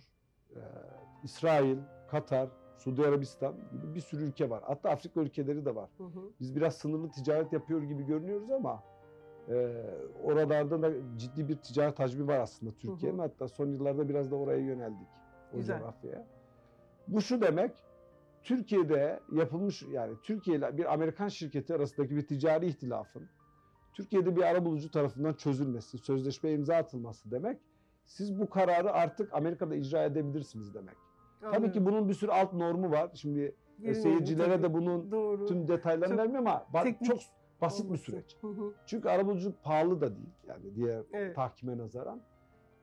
e, 0.50 0.60
İsrail, 1.24 1.78
Katar, 2.10 2.48
Suudi 2.84 3.06
Arabistan 3.06 3.54
gibi 3.72 3.94
bir 3.94 4.00
sürü 4.00 4.24
ülke 4.24 4.50
var. 4.50 4.62
Hatta 4.66 4.90
Afrika 4.90 5.20
ülkeleri 5.20 5.64
de 5.64 5.74
var. 5.74 5.90
Hı 5.98 6.04
hı. 6.04 6.20
Biz 6.40 6.56
biraz 6.56 6.76
sınırlı 6.76 7.10
ticaret 7.10 7.52
yapıyor 7.52 7.82
gibi 7.82 8.06
görünüyoruz 8.06 8.50
ama 8.50 8.82
e, 9.48 9.84
oralarda 10.22 10.82
da 10.82 10.92
ciddi 11.16 11.48
bir 11.48 11.56
ticaret 11.56 11.98
hacmi 11.98 12.26
var 12.26 12.38
aslında 12.38 12.72
Türkiye'nin. 12.72 13.18
Hatta 13.18 13.48
son 13.48 13.66
yıllarda 13.66 14.08
biraz 14.08 14.30
da 14.30 14.36
oraya 14.36 14.58
yöneldik. 14.58 15.08
O 15.52 15.56
Güzel. 15.56 15.78
coğrafyaya. 15.78 16.26
Bu 17.08 17.20
şu 17.20 17.40
demek, 17.40 17.72
Türkiye'de 18.42 19.20
yapılmış 19.32 19.82
yani 19.82 20.14
Türkiye 20.22 20.56
ile 20.56 20.76
bir 20.76 20.92
Amerikan 20.92 21.28
şirketi 21.28 21.74
arasındaki 21.74 22.16
bir 22.16 22.26
ticari 22.26 22.66
ihtilafın 22.66 23.28
Türkiye'de 23.94 24.36
bir 24.36 24.42
arabulucu 24.42 24.90
tarafından 24.90 25.32
çözülmesi, 25.32 25.98
sözleşme 25.98 26.52
imza 26.52 26.76
atılması 26.76 27.30
demek. 27.30 27.58
Siz 28.06 28.40
bu 28.40 28.50
kararı 28.50 28.92
artık 28.92 29.34
Amerika'da 29.34 29.74
icra 29.76 30.04
edebilirsiniz 30.04 30.74
demek. 30.74 30.96
Tabii 31.50 31.72
ki 31.72 31.84
bunun 31.86 32.08
bir 32.08 32.14
sürü 32.14 32.30
alt 32.30 32.52
normu 32.52 32.90
var. 32.90 33.10
Şimdi 33.14 33.40
e, 33.40 33.52
Yerin 33.78 34.00
seyircilere 34.00 34.48
yerini 34.50 34.62
de 34.62 34.66
tabii. 34.66 34.74
bunun 34.74 35.10
Doğru. 35.10 35.46
tüm 35.46 35.68
detaylarını 35.68 36.08
Çok 36.08 36.18
vermiyorum 36.18 36.46
ama 36.46 36.82
teknik 36.82 37.10
çok 37.10 37.18
basit 37.60 37.80
bir 37.84 37.86
olması. 37.88 38.02
süreç. 38.04 38.36
Hı 38.40 38.46
hı. 38.46 38.72
Çünkü 38.86 39.08
arabuluculuk 39.08 39.62
pahalı 39.62 40.00
da 40.00 40.16
değil 40.16 40.28
yani 40.48 40.74
diğer 40.74 41.02
Evet. 41.12 41.36
tahkime 41.36 41.78
nazaran. 41.78 42.20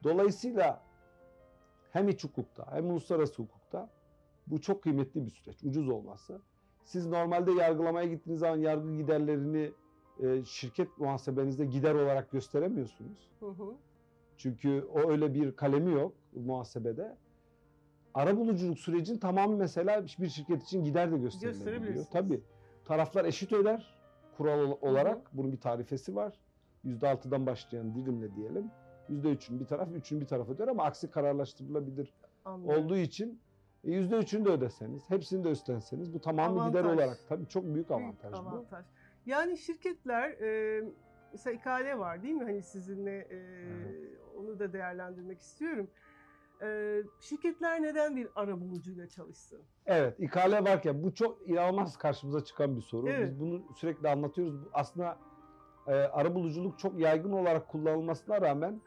Dolayısıyla 0.04 0.82
hem 1.92 2.10
iç 2.10 2.24
hukukta 2.24 2.68
hem 2.72 2.90
uluslararası 2.92 3.44
hukukta 3.44 3.90
bu 4.48 4.62
çok 4.62 4.84
kıymetli 4.84 5.26
bir 5.26 5.32
süreç. 5.32 5.64
Ucuz 5.64 5.90
olması. 5.90 6.42
Siz 6.84 7.08
normalde 7.08 7.52
yargılamaya 7.52 8.08
gittiğiniz 8.08 8.40
zaman 8.40 8.58
yargı 8.58 8.96
giderlerini 8.98 9.72
e, 10.20 10.44
şirket 10.46 10.98
muhasebenizde 10.98 11.66
gider 11.66 11.94
olarak 11.96 12.32
gösteremiyorsunuz. 12.32 13.30
Hı 13.40 13.46
hı. 13.46 13.74
Çünkü 14.38 14.88
o 14.94 15.12
öyle 15.12 15.34
bir 15.34 15.56
kalemi 15.56 15.94
yok 15.94 16.14
muhasebede. 16.36 17.18
Arabuluculuk 18.14 18.80
sürecin 18.80 19.18
tamamı 19.18 19.58
mesela 19.58 20.06
bir 20.20 20.30
şirket 20.30 20.64
için 20.64 20.84
gider 20.84 21.12
de 21.12 21.18
gösterilebiliyor. 21.18 22.06
Tabii. 22.12 22.42
Taraflar 22.86 23.26
eşit 23.26 23.54
öder 23.54 23.96
kural 24.38 24.60
ol- 24.60 24.78
olarak. 24.82 25.18
Bunun 25.34 25.52
bir 25.52 25.60
tarifesi 25.60 26.16
var. 26.16 26.40
%6'dan 26.86 27.46
başlayan 27.46 27.96
dilimle 27.96 28.36
diyelim. 28.36 28.72
%3'ün 29.10 29.60
bir 29.60 29.66
taraf, 29.66 29.90
3'ün 29.90 30.22
bir 30.22 30.26
taraf 30.28 30.50
öder 30.50 30.68
ama 30.68 30.84
aksi 30.84 31.12
kararlaştırılabilir 31.12 32.14
Anlıyorum. 32.46 32.86
olduğu 32.86 32.98
için 32.98 33.40
e, 33.84 33.92
yüzde 33.92 34.18
üçünü 34.18 34.46
de 34.46 34.50
ödeseniz, 34.50 35.10
hepsini 35.10 35.44
de 35.44 35.50
üstlenseniz 35.52 36.14
bu 36.14 36.20
tamamı 36.22 36.68
gider 36.68 36.84
Avantaj. 36.84 36.98
olarak 37.04 37.18
tabii 37.30 37.48
çok 37.48 37.64
büyük 37.64 37.76
Büyük 37.76 37.92
avantaj 37.92 38.34
bu. 38.34 38.38
avantaj. 38.38 38.86
Yani 39.26 39.58
şirketler 39.58 40.30
e, 40.30 40.84
mesela 41.32 41.54
İKL 41.54 42.00
var 42.00 42.24
değil 42.24 42.36
mi? 42.36 42.44
Hani 42.44 42.62
sizinle 42.64 43.18
e, 43.32 43.38
onu 44.40 44.60
da 44.60 44.74
değerlendirmek 44.74 45.40
istiyorum. 45.42 45.88
E, 46.62 46.98
şirketler 47.20 47.82
neden 47.82 48.16
bir 48.16 48.28
arabulucuyla 48.36 49.08
çalışsın? 49.08 49.62
Evet, 49.86 50.20
İKL 50.20 50.66
varken 50.66 51.04
bu 51.04 51.14
çok 51.14 51.50
inanılmaz 51.50 51.98
karşımıza 51.98 52.44
çıkan 52.44 52.76
bir 52.76 52.82
soru. 52.82 53.10
Evet. 53.10 53.24
Biz 53.24 53.40
bunu 53.40 53.62
sürekli 53.76 54.10
anlatıyoruz. 54.10 54.56
Aslında 54.74 55.18
e, 55.88 55.94
arabuluculuk 55.94 56.80
çok 56.80 57.00
yaygın 57.00 57.32
olarak 57.32 57.68
kullanılmasına 57.68 58.42
rağmen 58.42 58.82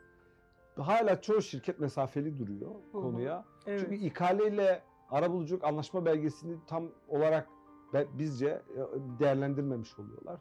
hala 0.77 1.21
çoğu 1.21 1.43
şirket 1.43 1.81
mesafeli 1.81 2.39
duruyor 2.39 2.71
Hı 2.71 2.99
hı. 2.99 3.03
konuya. 3.03 3.45
Evet. 3.67 3.81
Çünkü 3.81 3.95
İKL 3.95 4.41
ile 4.53 4.83
arabuluculuk 5.11 5.65
anlaşma 5.65 6.05
belgesini 6.05 6.57
tam 6.67 6.85
olarak 7.09 7.49
bizce 8.19 8.63
değerlendirmemiş 9.19 9.99
oluyorlar. 9.99 10.41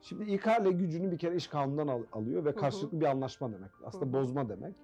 Şimdi 0.00 0.24
İKL 0.24 0.68
gücünü 0.70 1.10
bir 1.12 1.18
kere 1.18 1.36
iş 1.36 1.48
kanunundan 1.48 1.88
al- 1.88 2.04
alıyor 2.12 2.44
ve 2.44 2.54
karşılıklı 2.54 3.00
bir 3.00 3.06
anlaşma 3.06 3.52
demek. 3.52 3.70
Aslında 3.84 4.04
Hı 4.04 4.08
hı. 4.08 4.12
bozma 4.12 4.48
demek. 4.48 4.74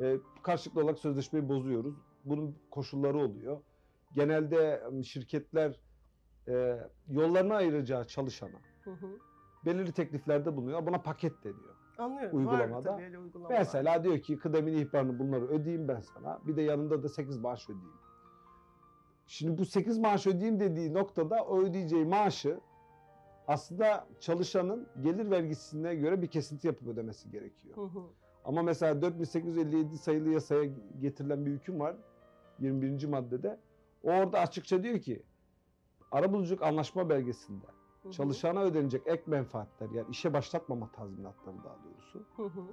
E, 0.00 0.16
karşılıklı 0.42 0.82
olarak 0.82 0.98
sözleşmeyi 0.98 1.48
bozuyoruz. 1.48 1.94
Bunun 2.24 2.56
koşulları 2.70 3.18
oluyor. 3.18 3.60
Genelde 4.14 4.82
m, 4.92 5.02
şirketler 5.02 5.80
e, 6.48 6.78
yollarını 7.08 7.54
ayıracağı 7.54 8.04
çalışana 8.06 8.58
Hı 8.84 8.90
hı. 8.90 9.06
belirli 9.64 9.92
tekliflerde 9.92 10.56
bulunuyor. 10.56 10.86
Buna 10.86 11.02
paket 11.02 11.44
deniyor. 11.44 11.74
Anlıyorum. 11.98 12.38
Uygulamada. 12.38 12.74
Var 12.74 12.82
tabii 12.82 13.18
uygulamalar. 13.18 13.58
Mesela 13.58 14.04
diyor 14.04 14.18
ki 14.18 14.38
kıdemini 14.38 14.80
ihbarını 14.80 15.18
bunları 15.18 15.48
ödeyeyim 15.48 15.88
ben 15.88 16.00
sana. 16.00 16.38
Bir 16.46 16.56
de 16.56 16.62
yanında 16.62 17.02
da 17.02 17.08
8 17.08 17.38
maaş 17.38 17.64
ödeyeyim. 17.64 17.94
Şimdi 19.26 19.58
bu 19.58 19.64
8 19.64 19.98
maaş 19.98 20.26
ödeyeyim 20.26 20.60
dediği 20.60 20.94
noktada 20.94 21.44
o 21.44 21.58
ödeyeceği 21.60 22.04
maaşı 22.04 22.60
aslında 23.46 24.06
çalışanın 24.20 24.88
gelir 25.00 25.30
vergisine 25.30 25.94
göre 25.94 26.22
bir 26.22 26.26
kesinti 26.26 26.66
yapıp 26.66 26.88
ödemesi 26.88 27.30
gerekiyor. 27.30 27.76
Hı 27.76 27.80
hı. 27.80 28.02
Ama 28.44 28.62
mesela 28.62 29.02
4857 29.02 29.98
sayılı 29.98 30.28
yasaya 30.30 30.64
getirilen 31.00 31.46
bir 31.46 31.50
hüküm 31.50 31.80
var 31.80 31.96
21. 32.58 33.04
maddede. 33.06 33.58
Orada 34.02 34.38
açıkça 34.40 34.82
diyor 34.82 34.98
ki 34.98 35.22
arabuluculuk 36.12 36.62
anlaşma 36.62 37.08
belgesinde 37.08 37.66
Hı 38.02 38.08
hı. 38.08 38.12
çalışana 38.12 38.62
ödenecek 38.62 39.02
ek 39.06 39.22
menfaatler 39.26 39.90
yani 39.90 40.06
işe 40.10 40.32
başlatmama 40.32 40.92
tazminatları 40.92 41.56
daha 41.64 41.76
doğrusu 41.84 42.18
Hı 42.36 42.42
hı. 42.60 42.64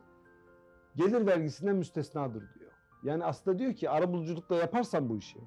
gelir 0.96 1.28
vergisinden 1.28 1.76
müstesnadır 1.76 2.54
diyor. 2.54 2.72
Yani 3.04 3.26
aslında 3.26 3.60
diyor 3.60 3.74
ki 3.74 3.90
arabuluculukla 3.90 4.56
yaparsan 4.56 5.10
bu 5.10 5.18
işi 5.18 5.40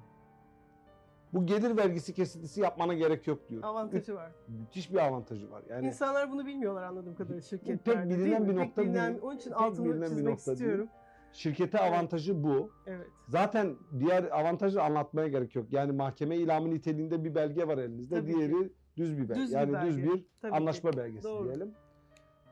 bu 1.35 1.45
gelir 1.45 1.77
vergisi 1.77 2.13
kesintisi 2.13 2.61
yapmana 2.61 2.93
gerek 2.93 3.27
yok 3.27 3.49
diyor. 3.49 3.63
Avantajı 3.63 4.15
var. 4.15 4.31
Müthiş 4.47 4.91
bir 4.93 4.97
avantajı 4.97 5.51
var. 5.51 5.63
Yani 5.69 5.87
İnsanlar 5.87 6.31
bunu 6.31 6.45
bilmiyorlar 6.45 6.83
anladığım 6.83 7.15
kadarıyla 7.15 7.41
şirketlerde. 7.41 8.09
bilinen 8.09 8.25
değil 8.25 8.39
mi? 8.39 8.47
bir 8.49 8.55
Pek 8.55 8.67
nokta 8.67 8.81
bilinen- 8.81 9.11
değil. 9.13 9.21
Onun 9.23 9.35
için 9.37 9.49
Pek 9.49 9.61
altını 9.61 9.85
bilinen 9.85 10.01
bir 10.01 10.07
çizmek 10.07 10.25
nokta 10.33 10.45
değil. 10.45 10.57
istiyorum. 10.59 10.87
şirkete 11.31 11.77
Evet. 11.81 11.91
avantajı 11.93 12.43
bu. 12.43 12.69
Evet. 12.87 13.07
Zaten 13.27 13.75
diğer 13.99 14.23
avantajı 14.23 14.83
anlatmaya 14.83 15.27
gerek 15.27 15.55
yok. 15.55 15.65
Yani 15.73 15.91
mahkeme 15.91 16.35
ilamı 16.37 16.69
niteliğinde 16.69 17.23
bir 17.23 17.35
belge 17.35 17.67
var 17.67 17.77
elinizde. 17.77 18.15
Tabii 18.15 18.31
ki. 18.31 18.37
Diğeri 18.37 18.69
düz 18.97 19.17
bir 19.17 19.29
belge. 19.29 19.41
Düz 19.41 19.49
bir 19.51 19.55
yani 19.55 19.73
belge. 19.73 19.87
düz 19.87 19.97
bir 20.03 20.25
Tabii 20.41 20.51
ki. 20.51 20.57
anlaşma 20.57 20.93
belgesi 20.93 21.23
Doğru. 21.23 21.45
diyelim. 21.45 21.71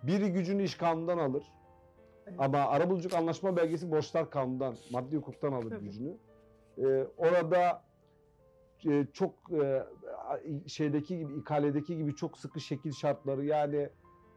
Biri 0.03 0.31
gücünü 0.33 0.63
iş 0.63 0.75
kanundan 0.75 1.17
alır. 1.17 1.43
Evet. 2.27 2.35
Ama 2.39 2.57
arabuluculuk 2.57 3.13
anlaşma 3.13 3.57
belgesi 3.57 3.91
borçlar 3.91 4.29
kanundan, 4.29 4.75
maddi 4.91 5.15
hukuktan 5.17 5.51
alır 5.53 5.69
Tabii. 5.69 5.83
gücünü. 5.85 6.17
Ee, 6.77 7.07
orada 7.17 7.81
çok 9.13 9.33
e, 9.51 9.83
şeydeki 10.67 11.17
gibi, 11.17 11.33
İKL'deki 11.33 11.97
gibi 11.97 12.15
çok 12.15 12.37
sıkı 12.37 12.59
şekil 12.59 12.91
şartları 12.91 13.45
yani 13.45 13.89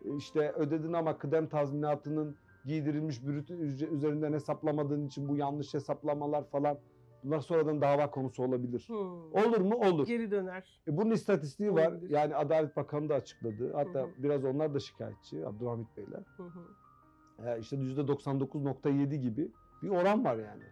e, 0.04 0.16
işte 0.16 0.52
ödedin 0.52 0.92
ama 0.92 1.18
kıdem 1.18 1.48
tazminatının 1.48 2.36
giydirilmiş 2.64 3.26
brüt 3.26 3.50
üzerinden 3.50 4.32
hesaplamadığın 4.32 5.06
için 5.06 5.28
bu 5.28 5.36
yanlış 5.36 5.74
hesaplamalar 5.74 6.44
falan 6.50 6.78
bunlar 7.24 7.40
sonradan 7.40 7.80
dava 7.80 8.10
konusu 8.10 8.42
olabilir. 8.42 8.84
Hı. 8.88 8.94
Olur 9.48 9.60
mu? 9.60 9.74
Olur. 9.74 10.06
Geri 10.06 10.30
döner. 10.30 10.80
E, 10.88 10.96
bunun 10.96 11.10
istatistiği 11.10 11.74
var. 11.74 11.86
Olabilir. 11.86 12.10
Yani 12.10 12.36
Adalet 12.36 12.76
Bakanı 12.76 13.08
da 13.08 13.14
açıkladı. 13.14 13.72
Hatta 13.72 14.00
Hı 14.00 14.04
hı. 14.04 14.10
biraz 14.18 14.44
onlar 14.44 14.74
da 14.74 14.80
şikayetçi 14.80 15.46
Abdülhamit 15.46 15.96
Beyler. 15.96 16.22
Hı 16.36 16.42
hı. 16.42 17.48
E, 17.48 17.60
işte 17.60 17.76
%99.7 17.76 19.14
gibi 19.16 19.48
bir 19.82 19.88
oran 19.88 20.24
var 20.24 20.36
yani. 20.36 20.62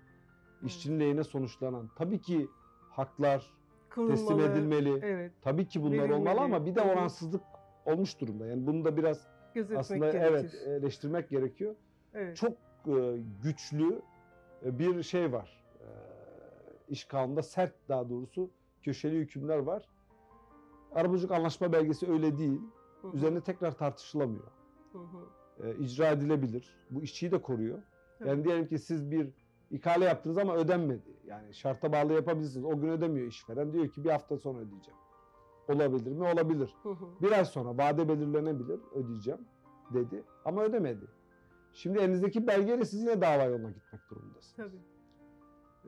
İşçinin 0.62 1.00
lehine 1.00 1.24
sonuçlanan. 1.24 1.90
Tabii 1.96 2.20
ki 2.20 2.50
haklar 2.90 3.54
teslim 3.94 4.26
Korunmalı. 4.26 4.52
edilmeli. 4.52 5.00
Evet. 5.02 5.32
Tabii 5.42 5.68
ki 5.68 5.82
bunlar 5.82 5.92
Verilmeli. 5.98 6.14
olmalı 6.14 6.40
ama 6.40 6.66
bir 6.66 6.74
de 6.74 6.80
oransızlık 6.82 7.42
olmuş 7.86 8.20
durumda. 8.20 8.46
Yani 8.46 8.66
bunu 8.66 8.84
da 8.84 8.96
biraz 8.96 9.26
Gözetmek 9.54 9.80
aslında 9.80 10.10
gerekir. 10.10 10.26
evet 10.30 10.54
eleştirmek 10.66 11.28
gerekiyor. 11.28 11.74
evet. 12.14 12.36
Çok 12.36 12.52
e, 12.86 13.18
güçlü 13.42 14.02
e, 14.64 14.78
bir 14.78 15.02
şey 15.02 15.32
var. 15.32 15.64
E, 15.80 15.86
iş 16.88 17.04
kanununda 17.04 17.42
sert 17.42 17.72
daha 17.88 18.08
doğrusu 18.08 18.50
köşeli 18.82 19.18
hükümler 19.18 19.58
var. 19.58 19.88
Arabuluculuk 20.94 21.32
anlaşma 21.32 21.72
belgesi 21.72 22.10
öyle 22.12 22.38
değil. 22.38 22.60
Hı 23.02 23.08
hı. 23.08 23.16
Üzerine 23.16 23.40
tekrar 23.40 23.72
tartışılamıyor. 23.72 24.46
Hı 24.92 24.98
hı. 24.98 25.66
E, 25.68 25.76
icra 25.76 26.10
edilebilir. 26.10 26.76
Bu 26.90 27.02
işçiyi 27.02 27.32
de 27.32 27.42
koruyor. 27.42 27.78
Yani 28.26 28.44
diyelim 28.44 28.66
ki 28.66 28.78
siz 28.78 29.10
bir 29.10 29.28
ikale 29.74 30.04
yaptınız 30.04 30.38
ama 30.38 30.54
ödenmedi. 30.56 31.16
Yani 31.26 31.54
şarta 31.54 31.92
bağlı 31.92 32.12
yapabilirsiniz. 32.12 32.64
O 32.64 32.80
gün 32.80 32.88
ödemiyor 32.88 33.26
işveren. 33.26 33.72
Diyor 33.72 33.88
ki 33.88 34.04
bir 34.04 34.10
hafta 34.10 34.36
sonra 34.36 34.58
ödeyeceğim. 34.58 35.00
Olabilir 35.68 36.12
mi? 36.12 36.24
Olabilir. 36.24 36.74
Hı 36.82 36.88
hı. 36.88 37.06
Bir 37.22 37.32
ay 37.32 37.44
sonra 37.44 37.78
vade 37.78 38.08
belirlenebilir. 38.08 38.80
Ödeyeceğim 38.94 39.40
dedi. 39.94 40.24
Ama 40.44 40.62
ödemedi. 40.62 41.04
Şimdi 41.72 41.98
elinizdeki 41.98 42.46
belgeyle 42.46 42.84
siz 42.84 43.00
yine 43.00 43.20
dava 43.20 43.42
yoluna 43.44 43.70
gitmek 43.70 44.00
durumundasınız. 44.10 44.56
Tabii. 44.56 44.76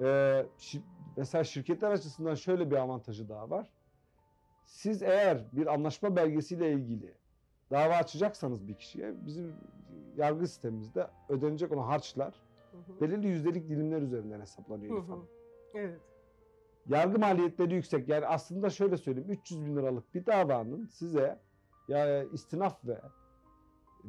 Ee, 0.01 0.47
şi- 0.59 0.83
mesela 1.17 1.45
şirketler 1.45 1.91
açısından 1.91 2.35
şöyle 2.35 2.71
bir 2.71 2.77
avantajı 2.77 3.29
daha 3.29 3.51
var. 3.51 3.71
Siz 4.65 5.03
eğer 5.03 5.45
bir 5.53 5.67
anlaşma 5.75 6.17
belgesiyle 6.17 6.73
ilgili 6.73 7.15
dava 7.71 7.95
açacaksanız 7.95 8.69
bir 8.69 8.75
kişiye 8.75 9.27
bizim 9.27 9.55
yargı 10.17 10.47
sistemimizde 10.47 11.07
ödenecek 11.29 11.73
olan 11.73 11.87
harçlar 11.87 12.35
Hı 12.77 12.93
hı. 12.93 13.01
belirli 13.01 13.27
yüzdelik 13.27 13.69
dilimler 13.69 14.03
üzerinden 14.03 14.41
hesaplanıyor 14.41 14.97
Hı 14.97 15.13
hı. 15.13 15.19
Evet. 15.75 16.01
Yargı 16.87 17.19
maliyetleri 17.19 17.75
yüksek. 17.75 18.09
Yani 18.09 18.27
aslında 18.27 18.71
şöyle 18.71 18.97
söyleyeyim 18.97 19.31
300 19.31 19.67
bin 19.67 19.77
liralık 19.77 20.15
bir 20.15 20.27
davanın 20.27 20.87
size 20.87 21.41
ya 21.89 22.25
istinaf 22.25 22.85
ve 22.85 23.01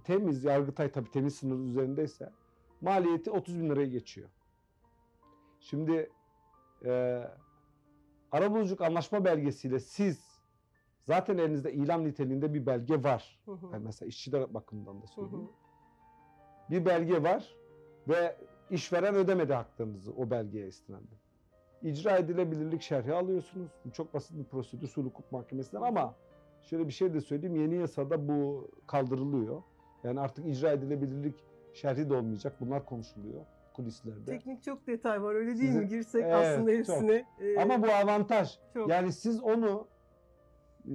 temiz 0.04 0.44
yargıtay 0.44 0.92
tabii 0.92 1.12
temiz 1.12 1.36
sınır 1.36 1.70
üzerindeyse 1.70 2.34
maliyeti 2.82 3.32
30 3.32 3.60
bin 3.60 3.70
liraya 3.70 3.88
geçiyor. 3.88 4.30
Şimdi 5.60 6.12
e, 6.86 7.24
arabuluculuk 8.32 8.82
anlaşma 8.82 9.26
belgesiyle 9.26 9.80
siz 9.80 10.40
zaten 11.04 11.38
elinizde 11.38 11.74
ilan 11.74 12.06
niteliğinde 12.06 12.54
bir 12.54 12.66
belge 12.66 13.04
var. 13.04 13.40
Hı 13.46 13.52
hı. 13.52 13.66
Yani 13.74 13.84
mesela 13.84 14.10
işçiler 14.10 14.54
bakımından 14.54 14.96
da 14.96 15.02
Hı 15.02 15.06
hı. 15.06 15.08
söyleyeyim. 15.08 15.50
Bir 16.70 16.86
belge 16.86 17.24
var 17.24 17.56
ve 18.08 18.38
işveren 18.72 19.16
ödemedi 19.16 19.54
haklarınızı 19.54 20.12
o 20.18 20.30
belgeye 20.30 20.68
istinaden. 20.68 21.18
İcra 21.84 22.18
edilebilirlik 22.18 22.82
şerhi 22.82 23.14
alıyorsunuz. 23.14 23.72
Bu 23.86 23.92
çok 23.92 24.14
basit 24.14 24.38
bir 24.38 24.44
prosedür 24.44 24.88
sulh 24.88 25.06
hukuk 25.06 25.32
mahkemesinden 25.32 25.82
ama 25.82 26.16
şöyle 26.64 26.88
bir 26.88 26.92
şey 26.94 27.14
de 27.14 27.22
söyleyeyim 27.22 27.56
yeni 27.56 27.76
yasada 27.76 28.28
bu 28.28 28.68
kaldırılıyor. 28.88 29.62
Yani 30.04 30.20
artık 30.20 30.46
icra 30.48 30.72
edilebilirlik 30.72 31.36
şerhi 31.74 32.10
de 32.10 32.14
olmayacak. 32.14 32.54
Bunlar 32.60 32.86
konuşuluyor 32.86 33.42
kulislerde. 33.74 34.26
Teknik 34.26 34.64
çok 34.64 34.88
detay 34.88 35.22
var 35.24 35.36
öyle 35.36 35.58
değil 35.58 35.68
Size- 35.72 35.80
mi? 35.80 35.88
Girsek 35.88 36.24
Evet, 36.24 36.34
aslında 36.36 36.72
çok. 36.72 36.96
hepsine. 36.96 37.26
e, 37.42 37.62
Ama 37.62 37.84
bu 37.84 37.88
avantaj. 37.92 38.58
çok. 38.74 38.90
Yani 38.90 39.12
siz 39.14 39.44
onu 39.44 39.88
e, 40.86 40.92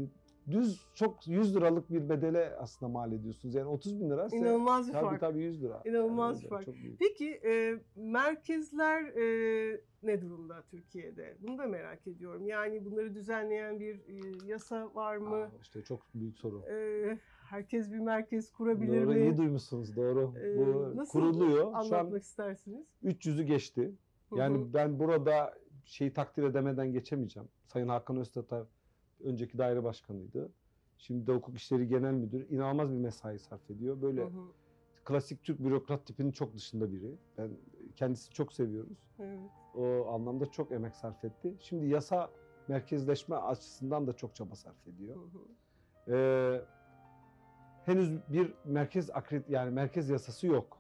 düz 0.51 0.87
çok 0.95 1.27
100 1.29 1.57
liralık 1.57 1.91
bir 1.91 2.09
bedele 2.09 2.57
aslında 2.59 2.93
mal 2.93 3.13
ediyorsunuz. 3.13 3.55
Yani 3.55 3.67
30 3.67 4.01
bin 4.01 4.11
lira. 4.11 4.27
ise- 4.27 4.37
İnanılmaz 4.37 4.89
bir 4.89 4.93
Tabii 4.93 5.05
fark. 5.05 5.21
tabii 5.21 5.39
100 5.41 5.63
lira. 5.63 5.83
İnanılmaz 5.85 6.37
Yani 6.37 6.45
bir 6.45 6.49
fark. 6.49 6.65
Çok 6.65 6.75
büyük. 6.75 6.99
Peki 6.99 7.41
e, 7.45 7.75
merkezler 7.97 9.03
e, 9.05 9.81
ne 10.03 10.23
durumda 10.23 10.63
Türkiye'de? 10.71 11.37
Bunu 11.41 11.59
da 11.59 11.67
merak 11.67 12.07
ediyorum. 12.07 12.47
Yani 12.47 12.85
bunları 12.85 13.15
düzenleyen 13.15 13.81
bir 13.81 13.95
e, 13.95 14.47
yasa 14.47 14.95
var 14.95 15.17
mı? 15.17 15.37
Aa, 15.37 15.51
işte 15.63 15.83
çok 15.83 16.03
büyük 16.15 16.39
soru. 16.39 16.63
E, 16.71 17.19
herkes 17.51 17.93
bir 17.93 17.99
merkez 17.99 18.53
kurabilir 18.53 19.01
Doğru, 19.07 19.15
mi? 19.15 19.21
iyi 19.21 19.37
duymuşsunuz 19.37 19.97
doğru. 19.97 20.33
E, 20.43 20.59
Bu 20.59 20.93
nasıl 20.97 21.13
kuruluyor. 21.13 21.63
Şu 21.63 21.69
an 21.69 21.73
Anlatmak 21.85 22.23
istersiniz. 22.23 22.87
300'ü 23.05 23.43
geçti. 23.43 23.93
Yani 24.37 24.59
hı. 24.59 24.75
ben 24.75 24.99
burada 24.99 25.55
şeyi 25.85 26.13
takdir 26.13 26.43
edemeden 26.43 26.93
geçemeyeceğim. 26.93 27.49
Sayın 27.67 27.89
Hakan 27.89 28.17
Öztatar 28.17 28.67
önceki 29.25 29.59
daire 29.59 29.85
başkanıydı. 29.85 30.53
Şimdi 30.99 31.27
de 31.27 31.33
hukuk 31.33 31.57
işleri 31.57 31.89
genel 31.89 32.13
müdür. 32.13 32.51
İnanılmaz 32.51 32.91
bir 32.93 32.97
mesai 32.99 33.39
sarf 33.39 33.71
ediyor. 33.71 34.03
Böyle 34.03 34.21
Hı 34.23 34.27
hı. 34.27 34.43
klasik 35.05 35.45
Türk 35.45 35.59
bürokrat 35.65 36.07
tipinin 36.07 36.33
çok 36.33 36.55
dışında 36.55 36.93
biri. 36.93 37.15
Ben 37.39 37.51
kendisi 37.97 38.31
çok 38.31 38.53
seviyoruz. 38.53 38.99
Evet. 39.19 39.41
O 39.75 40.09
anlamda 40.09 40.51
çok 40.51 40.73
emek 40.73 40.97
sarf 40.97 41.25
etti. 41.25 41.55
Şimdi 41.61 41.87
yasa 41.87 42.31
merkezleşme 42.69 43.37
açısından 43.37 44.07
da 44.07 44.13
çok 44.13 44.35
çaba 44.35 44.55
sarf 44.55 44.89
ediyor. 44.89 45.17
Hı 45.17 45.21
hı. 45.21 46.17
Ee, 46.17 46.65
henüz 47.85 48.11
bir 48.29 48.55
merkez 48.65 49.11
akredit 49.11 49.51
yani 49.51 49.71
merkez 49.71 50.11
yasası 50.11 50.47
yok. 50.47 50.79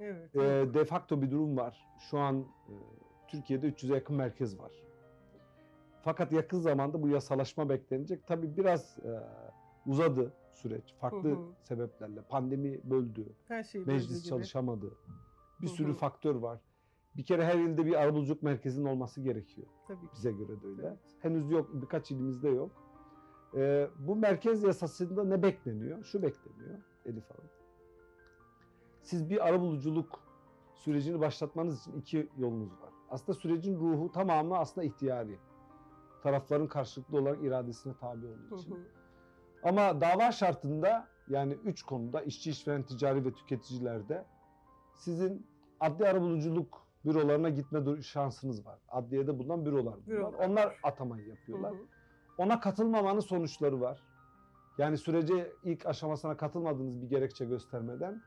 Evet. 0.00 0.36
Ee, 0.36 0.74
de 0.74 0.84
facto 0.84 1.22
bir 1.22 1.30
durum 1.30 1.56
var. 1.56 1.86
Şu 1.98 2.18
an 2.18 2.40
e, 2.40 2.72
Türkiye'de 3.28 3.68
300'e 3.68 3.94
yakın 3.94 4.16
merkez 4.16 4.58
var. 4.58 4.72
Fakat 6.06 6.32
yakın 6.32 6.58
zamanda 6.58 7.02
bu 7.02 7.08
yasalaşma 7.08 7.68
beklenecek. 7.68 8.26
Tabii 8.26 8.56
biraz 8.56 8.98
e, 8.98 9.10
uzadı 9.86 10.32
süreç. 10.52 10.94
Farklı 11.00 11.28
Hı 11.28 11.34
hı. 11.34 11.38
sebeplerle. 11.62 12.22
Pandemi 12.22 12.80
böldü. 12.84 13.26
Her 13.48 13.64
şey 13.64 13.86
böyle 13.86 13.92
Meclis 13.92 14.18
gibi. 14.18 14.28
çalışamadı. 14.28 14.94
Bir 15.60 15.66
Hı 15.66 15.70
sürü 15.70 15.90
hı. 15.92 15.94
faktör 15.94 16.34
var. 16.34 16.60
Bir 17.16 17.24
kere 17.24 17.44
her 17.44 17.58
ilde 17.58 17.86
bir 17.86 17.94
arabuluculuk 18.02 18.42
merkezinin 18.42 18.86
olması 18.86 19.20
gerekiyor. 19.20 19.66
Tabii. 19.88 20.06
Bize 20.16 20.32
göre 20.32 20.62
de 20.62 20.66
öyle. 20.66 20.82
Evet. 20.86 20.98
Henüz 21.20 21.50
yok, 21.50 21.68
birkaç 21.72 22.10
ilimizde 22.10 22.48
yok. 22.48 22.70
Ee, 23.54 23.88
bu 23.98 24.16
merkez 24.16 24.62
yasasında 24.62 25.24
ne 25.24 25.42
bekleniyor? 25.42 26.04
Şu 26.04 26.22
bekleniyor 26.22 26.78
Elif 27.06 27.30
Hanım. 27.30 27.50
Siz 29.02 29.30
bir 29.30 29.48
arabuluculuk 29.48 30.20
sürecini 30.74 31.20
başlatmanız 31.20 31.80
için 31.80 31.92
iki 31.92 32.28
yolunuz 32.38 32.72
var. 32.72 32.90
Aslında 33.10 33.38
sürecin 33.38 33.76
ruhu 33.76 34.12
tamamı 34.12 34.58
aslında 34.58 34.84
ihtiyari. 34.86 35.38
Tarafların 36.26 36.66
karşılıklı 36.68 37.18
olarak 37.18 37.42
iradesine 37.42 37.94
tabi 38.00 38.26
olduğu 38.26 38.50
Hı 38.50 38.54
için. 38.60 38.70
hı. 38.74 38.78
Ama 39.62 40.00
dava 40.00 40.32
şartında 40.32 41.08
yani 41.28 41.52
üç 41.52 41.82
konuda 41.82 42.22
işçi, 42.22 42.50
işveren, 42.50 42.82
ticari 42.82 43.24
ve 43.24 43.32
tüketicilerde 43.32 44.24
sizin 44.94 45.46
adli 45.80 46.08
arabuluculuk 46.08 46.86
bürolarına 47.04 47.48
gitme 47.48 48.02
şansınız 48.02 48.66
var. 48.66 48.78
Adliyede 48.88 49.38
bulunan 49.38 49.66
bürolar 49.66 49.94
bunlar. 49.94 50.06
Bürolar 50.06 50.48
Onlar 50.48 50.76
atamayı 50.82 51.24
Hı 51.24 51.28
yapıyorlar. 51.30 51.72
hı. 51.72 51.78
Ona 52.38 52.60
katılmamanın 52.60 53.20
sonuçları 53.20 53.80
var. 53.80 54.00
Yani 54.78 54.98
sürece 54.98 55.52
ilk 55.62 55.86
aşamasına 55.86 56.36
katılmadığınız 56.36 57.02
bir 57.02 57.08
gerekçe 57.08 57.44
göstermeden 57.44 58.22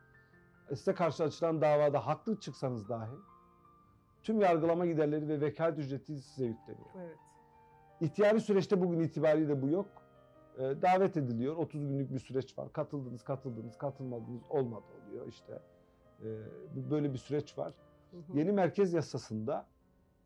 size 0.70 0.94
karşı 0.94 1.24
açılan 1.24 1.62
davada 1.62 2.08
haklı 2.08 2.39
çıksanız 2.39 2.89
dahi 2.89 3.15
tüm 4.24 4.41
yargılama 4.41 4.86
giderleri 4.86 5.27
ve 5.27 5.41
vekalet 5.41 5.79
ücreti 5.79 6.22
size 6.22 6.46
yükleniyor. 6.46 6.89
Evet. 6.98 7.18
İhtiyari 8.01 8.41
süreçte 8.41 8.82
bugün 8.82 9.00
itibariyle 9.00 9.62
bu 9.62 9.70
yok. 9.70 9.86
Ee, 10.58 10.62
davet 10.82 11.18
ediliyor. 11.18 11.56
30 11.56 11.88
günlük 11.88 12.13
bir 12.13 12.20
süreç 12.20 12.58
var. 12.58 12.74
Katıldınız, 12.74 13.24
katıldınız, 13.24 13.77
katılmadınız, 13.77 14.41
olmadı 14.50 14.86
oluyor 15.08 15.27
işte. 15.27 15.60
Ee, 16.24 16.25
böyle 16.91 17.13
bir 17.13 17.18
süreç 17.18 17.58
var. 17.58 17.74
Hı 18.12 18.18
hı. 18.18 18.38
Yeni 18.38 18.51
merkez 18.51 18.94
yasasında 18.94 19.65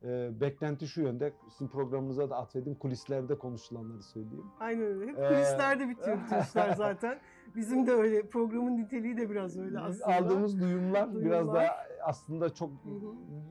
e, 0.03 0.32
beklenti 0.42 0.88
şu 0.88 1.01
yönde. 1.01 1.34
Sizin 1.50 1.68
programınıza 1.68 2.30
da 2.30 2.38
atfedin. 2.38 2.75
Kulislerde 2.75 3.38
konuşulanları 3.38 4.03
söyleyeyim. 4.03 4.46
Aynen 4.60 4.86
öyle. 4.86 5.12
Ee, 5.12 5.27
kulislerde 5.27 5.89
bitiyor 5.89 6.18
bütün 6.25 6.39
işler 6.39 6.74
zaten. 6.74 7.20
Bizim 7.56 7.88
de 7.88 7.92
öyle. 7.92 8.27
Programın 8.27 8.77
niteliği 8.77 9.18
de 9.18 9.30
biraz 9.30 9.58
öyle 9.58 9.80
aslında. 9.80 10.15
aldığımız 10.15 10.62
duyumlar, 10.62 11.15
biraz 11.15 11.24
Duyumlar. 11.24 11.56
da 11.68 11.75
aslında 12.03 12.53
çok 12.53 12.70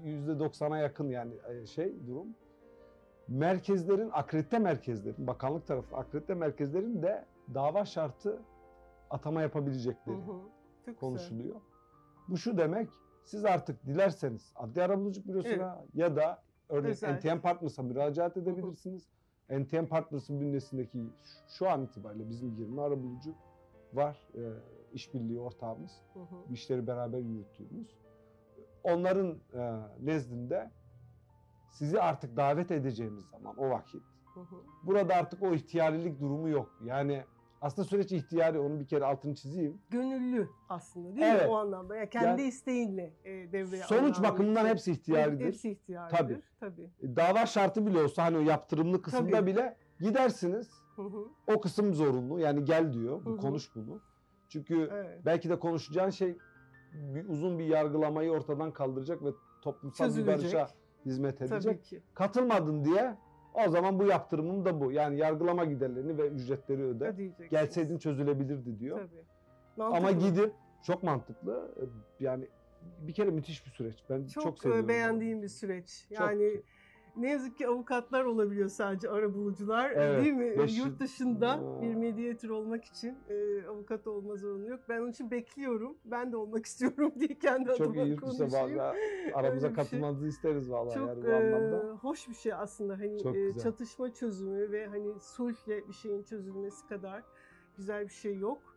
yüzde 0.05 0.31
90'a 0.33 0.79
yakın 0.79 1.09
yani 1.09 1.35
e, 1.49 1.67
şey 1.67 2.07
durum. 2.07 2.27
Merkezlerin, 3.29 4.11
akredite 4.13 4.59
merkezlerin, 4.59 5.27
bakanlık 5.27 5.67
tarafı 5.67 5.97
akredite 5.97 6.35
merkezlerin 6.35 7.03
de 7.03 7.25
dava 7.55 7.85
şartı 7.85 8.43
atama 9.11 9.41
Hı 9.41 9.43
yapabilecekleri 9.43 10.17
hı. 10.17 10.33
Çok 10.87 11.01
konuşuluyor. 11.01 11.61
Bu 12.29 12.37
şu 12.37 12.59
demek, 12.59 12.89
siz 13.25 13.45
artık 13.45 13.87
dilerseniz 13.87 14.53
adli 14.57 14.83
arabuluculuk 14.83 15.29
bürosuna 15.29 15.85
ya 15.95 16.17
da 16.17 16.43
örneğin 16.69 16.93
Özel. 16.93 17.17
NTM 17.17 17.39
Partners'a 17.39 17.83
müracaat 17.83 18.37
edebilirsiniz. 18.37 19.09
NTM 19.51 19.85
Partners'ın 19.85 20.41
bünyesindeki 20.41 21.03
şu 21.49 21.71
an 21.71 21.85
itibariyle 21.85 22.29
bizim 22.31 22.55
20 22.55 22.81
arabulucu 22.83 23.35
var. 23.93 24.29
E, 24.35 24.43
işbirliği 24.93 25.41
ortağımız. 25.41 25.93
Hı 26.15 26.21
hı. 26.21 26.53
işleri 26.53 26.87
beraber 26.87 27.19
yürüttüğümüz. 27.19 27.99
Onların 28.85 29.39
e, 29.55 29.81
nezdinde 30.01 30.71
sizi 31.73 32.01
artık 32.01 32.37
davet 32.37 32.71
edeceğimiz 32.71 33.25
zaman 33.25 33.57
o 33.59 33.71
vakit 33.71 34.03
Hı 34.35 34.41
hı. 34.41 34.57
burada 34.83 35.15
artık 35.15 35.43
o 35.43 35.53
ihtiyarilik 35.55 36.21
durumu 36.21 36.49
yok. 36.49 36.71
Yani 36.85 37.25
aslında 37.61 37.89
süreç 37.89 38.13
ihtiyari 38.13 38.59
onu 38.59 38.81
bir 38.81 38.87
kere 38.87 39.05
altını 39.05 39.35
çizeyim. 39.35 39.79
Gönüllü 39.91 40.49
aslında 40.69 41.17
değil 41.17 41.27
Evet. 41.27 41.43
mi 41.47 41.49
o 41.51 41.57
anlamda? 41.57 41.97
Yani 41.97 42.11
kendi 42.11 42.27
Yani- 42.27 42.43
isteğinle 42.43 43.13
e, 43.25 43.53
devreye 43.53 43.83
Sonuç 43.83 44.23
bakımından 44.23 44.65
bir- 44.65 44.71
hepsi 44.71 44.93
ihtiyaridir. 44.93 45.47
Hepsi 45.47 45.71
ihtiyaridir. 45.71 46.17
Tabii. 46.17 46.41
Tabii. 46.61 46.91
Dava 47.17 47.47
şartı 47.47 47.87
bile 47.87 48.03
olsa 48.03 48.25
hani 48.25 48.37
o 48.37 48.41
yaptırımlı 48.41 49.03
kısımda 49.03 49.31
Tabii. 49.31 49.51
bile 49.51 49.77
gidersiniz. 50.01 50.71
Hı 50.97 51.03
hı. 51.03 51.25
O 51.57 51.61
kısım 51.61 51.95
zorunlu. 51.95 52.39
Yani 52.39 52.65
gel 52.65 52.93
diyor. 52.93 53.25
Hı 53.25 53.31
hı. 53.31 53.37
Konuş 53.37 53.75
bunu. 53.75 54.01
Çünkü 54.49 54.89
Evet. 54.93 55.21
belki 55.25 55.49
de 55.51 55.59
konuşacağın 55.59 56.11
şey 56.11 56.39
bir, 56.93 57.29
uzun 57.29 57.59
bir 57.59 57.65
yargılamayı 57.65 58.31
ortadan 58.33 58.73
kaldıracak 58.73 59.25
ve 59.25 59.29
toplumsal 59.63 60.05
bir 60.05 60.11
Çözülecek. 60.11 60.39
barışa 60.39 60.69
hizmet 61.07 61.43
edecek. 61.43 61.63
Tabii 61.63 61.83
ki. 61.83 62.03
katılmadın 62.15 62.85
diye 62.85 63.17
o 63.55 63.71
zaman 63.71 63.99
bu 63.99 64.05
yaptırımım 64.05 64.65
da 64.65 64.81
bu. 64.81 64.93
Yani 64.93 65.19
yargılama 65.19 65.65
giderlerini 65.65 66.19
ve 66.19 66.29
ücretleri 66.29 66.83
öde. 66.85 67.33
Gelseydin 67.51 67.99
çözülebilirdi 67.99 68.79
diyor. 68.79 68.99
Tabii. 68.99 69.25
Ama 69.85 70.11
gidip 70.11 70.53
çok 70.83 71.03
mantıklı. 71.03 71.75
Yani 72.21 72.49
bir 73.01 73.13
kere 73.13 73.31
müthiş 73.31 73.67
bir 73.67 73.71
süreç. 73.71 73.97
Ben 74.11 74.27
çok, 74.27 74.45
çok, 74.45 74.59
seviyorum. 74.59 74.89
beğendiğim 74.89 75.43
bir 75.43 75.49
süreç. 75.49 76.07
Çok- 76.09 76.21
Yani 76.21 76.63
ne 77.17 77.31
yazık 77.31 77.57
ki 77.57 77.69
avukatlar 77.69 78.25
olabiliyor 78.25 78.69
sadece 78.69 79.11
arabulucular 79.11 79.91
Evet, 79.91 80.25
değil 80.25 80.33
mi? 80.35 80.59
beş- 80.59 80.79
Yurt 80.79 81.01
dışında 81.01 81.61
bir 81.83 81.95
mediator 81.95 82.49
olmak 82.49 82.85
için 82.85 83.19
e, 83.29 83.67
avukat 83.67 84.07
olma 84.07 84.37
zorunlu 84.37 84.69
yok. 84.71 84.81
Ben 84.89 85.01
onun 85.01 85.11
için 85.11 85.31
bekliyorum. 85.31 85.97
Ben 86.05 86.33
de 86.33 86.37
olmak 86.37 86.67
istiyorum 86.67 87.13
diye 87.21 87.39
kendi 87.39 87.69
Çok 87.79 87.81
adıma 87.81 88.03
iyi 88.03 88.17
konuşayım. 88.17 88.53
vallahi 88.53 88.97
Öyle 88.99 89.35
aramıza 89.35 89.67
şey. 89.69 89.75
katılmanızı 89.77 90.27
isteriz 90.29 90.71
vallahi 90.71 90.95
Çok 90.95 91.09
yani 91.09 91.23
bu 91.23 91.27
e, 91.29 91.35
anlamda. 91.35 91.97
hoş 92.03 92.29
bir 92.29 92.35
şey 92.35 92.53
aslında 92.53 92.99
hani 92.99 93.23
Çok 93.23 93.37
e, 93.37 93.53
çatışma 93.59 94.15
çözümü 94.15 94.71
ve 94.73 94.87
hani 94.87 95.21
sulhle 95.21 95.89
bir 95.89 95.93
şeyin 95.93 96.23
çözülmesi 96.23 96.87
kadar 96.87 97.23
güzel 97.77 98.05
bir 98.05 98.13
şey 98.13 98.37
yok. 98.37 98.72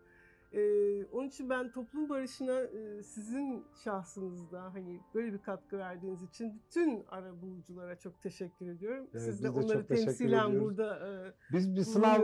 Onun 1.11 1.27
için 1.27 1.49
ben 1.49 1.71
toplum 1.71 2.09
barışına 2.09 2.59
e, 2.59 3.03
sizin 3.03 3.65
şahsınızda 3.83 4.73
hani 4.73 4.99
böyle 5.15 5.33
bir 5.33 5.37
katkı 5.41 5.77
verdiğiniz 5.77 6.23
için 6.23 6.61
bütün 6.65 7.05
ara 7.09 7.41
buluculara 7.41 7.95
çok 7.99 8.21
teşekkür 8.21 8.67
ediyorum. 8.67 9.07
Evet, 9.13 9.21
Siz 9.23 9.43
de 9.43 9.49
onları 9.49 9.87
temsilen 9.87 10.49
ediyoruz. 10.49 10.61
burada 10.61 11.07
e, 11.27 11.33
Biz 11.53 11.75
bir 11.75 11.83
sınav 11.83 12.21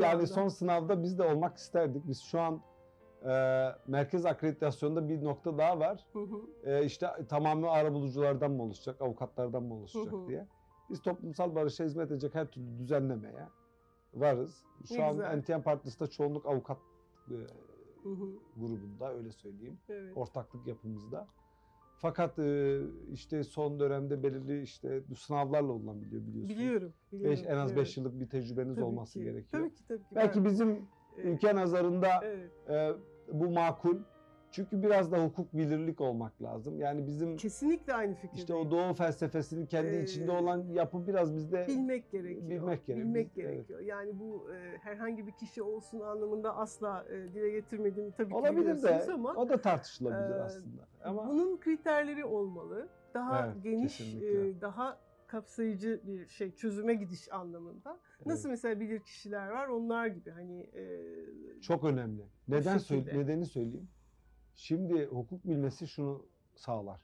yani 0.00 0.06
anda. 0.06 0.26
son 0.26 0.48
sınavda 0.48 1.02
biz 1.02 1.18
de 1.18 1.22
olmak 1.22 1.56
isterdik. 1.56 2.08
Biz 2.08 2.20
şu 2.22 2.40
an 2.40 2.60
e, 3.24 3.30
merkez 3.86 4.26
akreditasyonda 4.26 5.08
bir 5.08 5.24
nokta 5.24 5.58
daha 5.58 5.78
var. 5.80 6.06
hı 6.12 6.18
hı, 6.18 6.70
e, 6.70 6.84
işte 6.84 7.06
tamamı 7.28 7.70
arabuluculardan 7.70 8.50
mı 8.50 8.62
oluşacak, 8.62 9.00
avukatlardan 9.02 9.62
mı 9.62 9.74
oluşacak 9.74 10.12
Hı 10.12 10.16
hı. 10.16 10.28
diye. 10.28 10.46
Biz 10.90 11.02
toplumsal 11.02 11.54
barışa 11.54 11.84
hizmet 11.84 12.10
edecek 12.10 12.34
her 12.34 12.46
türlü 12.46 12.78
düzenlemeye 12.78 13.48
varız. 14.14 14.64
Şu 14.88 14.94
Ne 14.94 15.04
an 15.04 15.12
güzel. 15.12 15.36
NTM 15.38 15.60
Partisi'de 15.62 16.06
çoğunluk 16.06 16.46
avukat 16.46 16.78
hı 18.02 18.08
hı, 18.08 18.26
grubunda 18.56 19.14
öyle 19.14 19.32
söyleyeyim. 19.32 19.78
evet. 19.88 20.16
Ortaklık 20.16 20.66
yapımızda. 20.66 21.28
Fakat 22.00 22.38
e, 22.38 22.80
işte 23.12 23.44
son 23.44 23.80
dönemde 23.80 24.22
belirli 24.22 24.62
işte 24.62 25.02
sınavlarla 25.16 25.72
olunabiliyor 25.72 26.26
biliyorsunuz. 26.26 26.58
Biliyorum. 26.60 26.92
biliyorum 27.12 27.32
Beş, 27.32 27.46
en 27.46 27.56
az 27.56 27.70
5 27.76 27.78
evet. 27.78 27.96
yıllık 27.96 28.20
bir 28.20 28.28
tecrübeniz 28.28 28.74
Tabii 28.74 28.84
olması 28.84 29.18
ki, 29.18 29.24
gerekiyor. 29.24 29.62
Tabii 29.62 29.74
ki 29.74 29.86
tabii 29.88 30.04
ki. 30.04 30.14
Belki 30.14 30.38
Ben- 30.38 30.44
bizim 30.44 30.70
e, 31.16 31.20
ülke 31.22 31.54
nazarında 31.56 32.08
evet, 32.22 32.52
e, 32.68 32.92
bu 33.32 33.50
makul. 33.50 33.96
Çünkü 34.50 34.82
biraz 34.82 35.12
da 35.12 35.24
hukuk 35.24 35.52
bilirlik 35.56 36.00
olmak 36.00 36.42
lazım. 36.42 36.80
Yani 36.80 37.06
bizim 37.06 37.36
kesinlikle 37.36 37.94
aynı 37.94 38.14
fikirdeyim. 38.14 38.38
İşte 38.38 38.54
o 38.54 38.70
doğu 38.70 38.94
felsefesinin 38.94 39.66
kendi 39.66 39.96
Ee, 39.96 40.02
içinde 40.02 40.30
olan 40.30 40.64
yapı 40.68 41.06
biraz 41.06 41.34
bizde 41.34 41.66
bilmek 41.68 42.10
gerekiyor. 42.10 42.50
bilmek 42.50 42.86
gerek- 42.86 43.02
Bilmek 43.04 43.36
biz- 43.36 43.44
evet. 43.44 43.54
gerekiyor. 43.54 43.80
Yani 43.80 44.18
bu 44.18 44.52
e, 44.54 44.78
herhangi 44.78 45.26
bir 45.26 45.32
kişi 45.32 45.62
olsun 45.62 46.00
anlamında 46.00 46.56
asla 46.56 47.04
e, 47.10 47.34
dile 47.34 47.50
getirmediğimi 47.50 48.12
tabii 48.12 48.28
ki 48.28 48.34
olabilir 48.34 48.66
de 48.66 48.76
biliyorsunuz 48.76 49.08
ama 49.08 49.34
o 49.36 49.48
da 49.48 49.60
tartışılabilir 49.60 50.36
e, 50.36 50.42
aslında. 50.42 50.82
Ama 51.04 51.28
bunun 51.28 51.56
kriterleri 51.60 52.24
olmalı. 52.24 52.88
Daha 53.14 53.46
Evet, 53.46 53.56
geniş, 53.64 53.98
kesinlikle. 53.98 54.48
e, 54.48 54.60
daha 54.60 54.98
kapsayıcı 55.26 56.00
bir 56.06 56.28
şey 56.28 56.54
çözüme 56.54 56.94
gidiş 56.94 57.32
anlamında. 57.32 57.98
Nasıl 58.26 58.48
mesela 58.48 58.80
bilir 58.80 59.00
kişiler 59.00 59.48
var 59.50 59.68
onlar 59.68 60.06
gibi 60.06 60.30
hani 60.30 60.60
e, 60.60 61.60
çok 61.60 61.84
önemli. 61.84 62.22
Neden 62.48 62.78
söyle 62.78 63.18
nedeni 63.18 63.46
söyleyeyim. 63.46 63.88
Şimdi 64.58 65.06
hukuk 65.06 65.44
bilmesi 65.44 65.88
şunu 65.88 66.26
sağlar. 66.54 67.00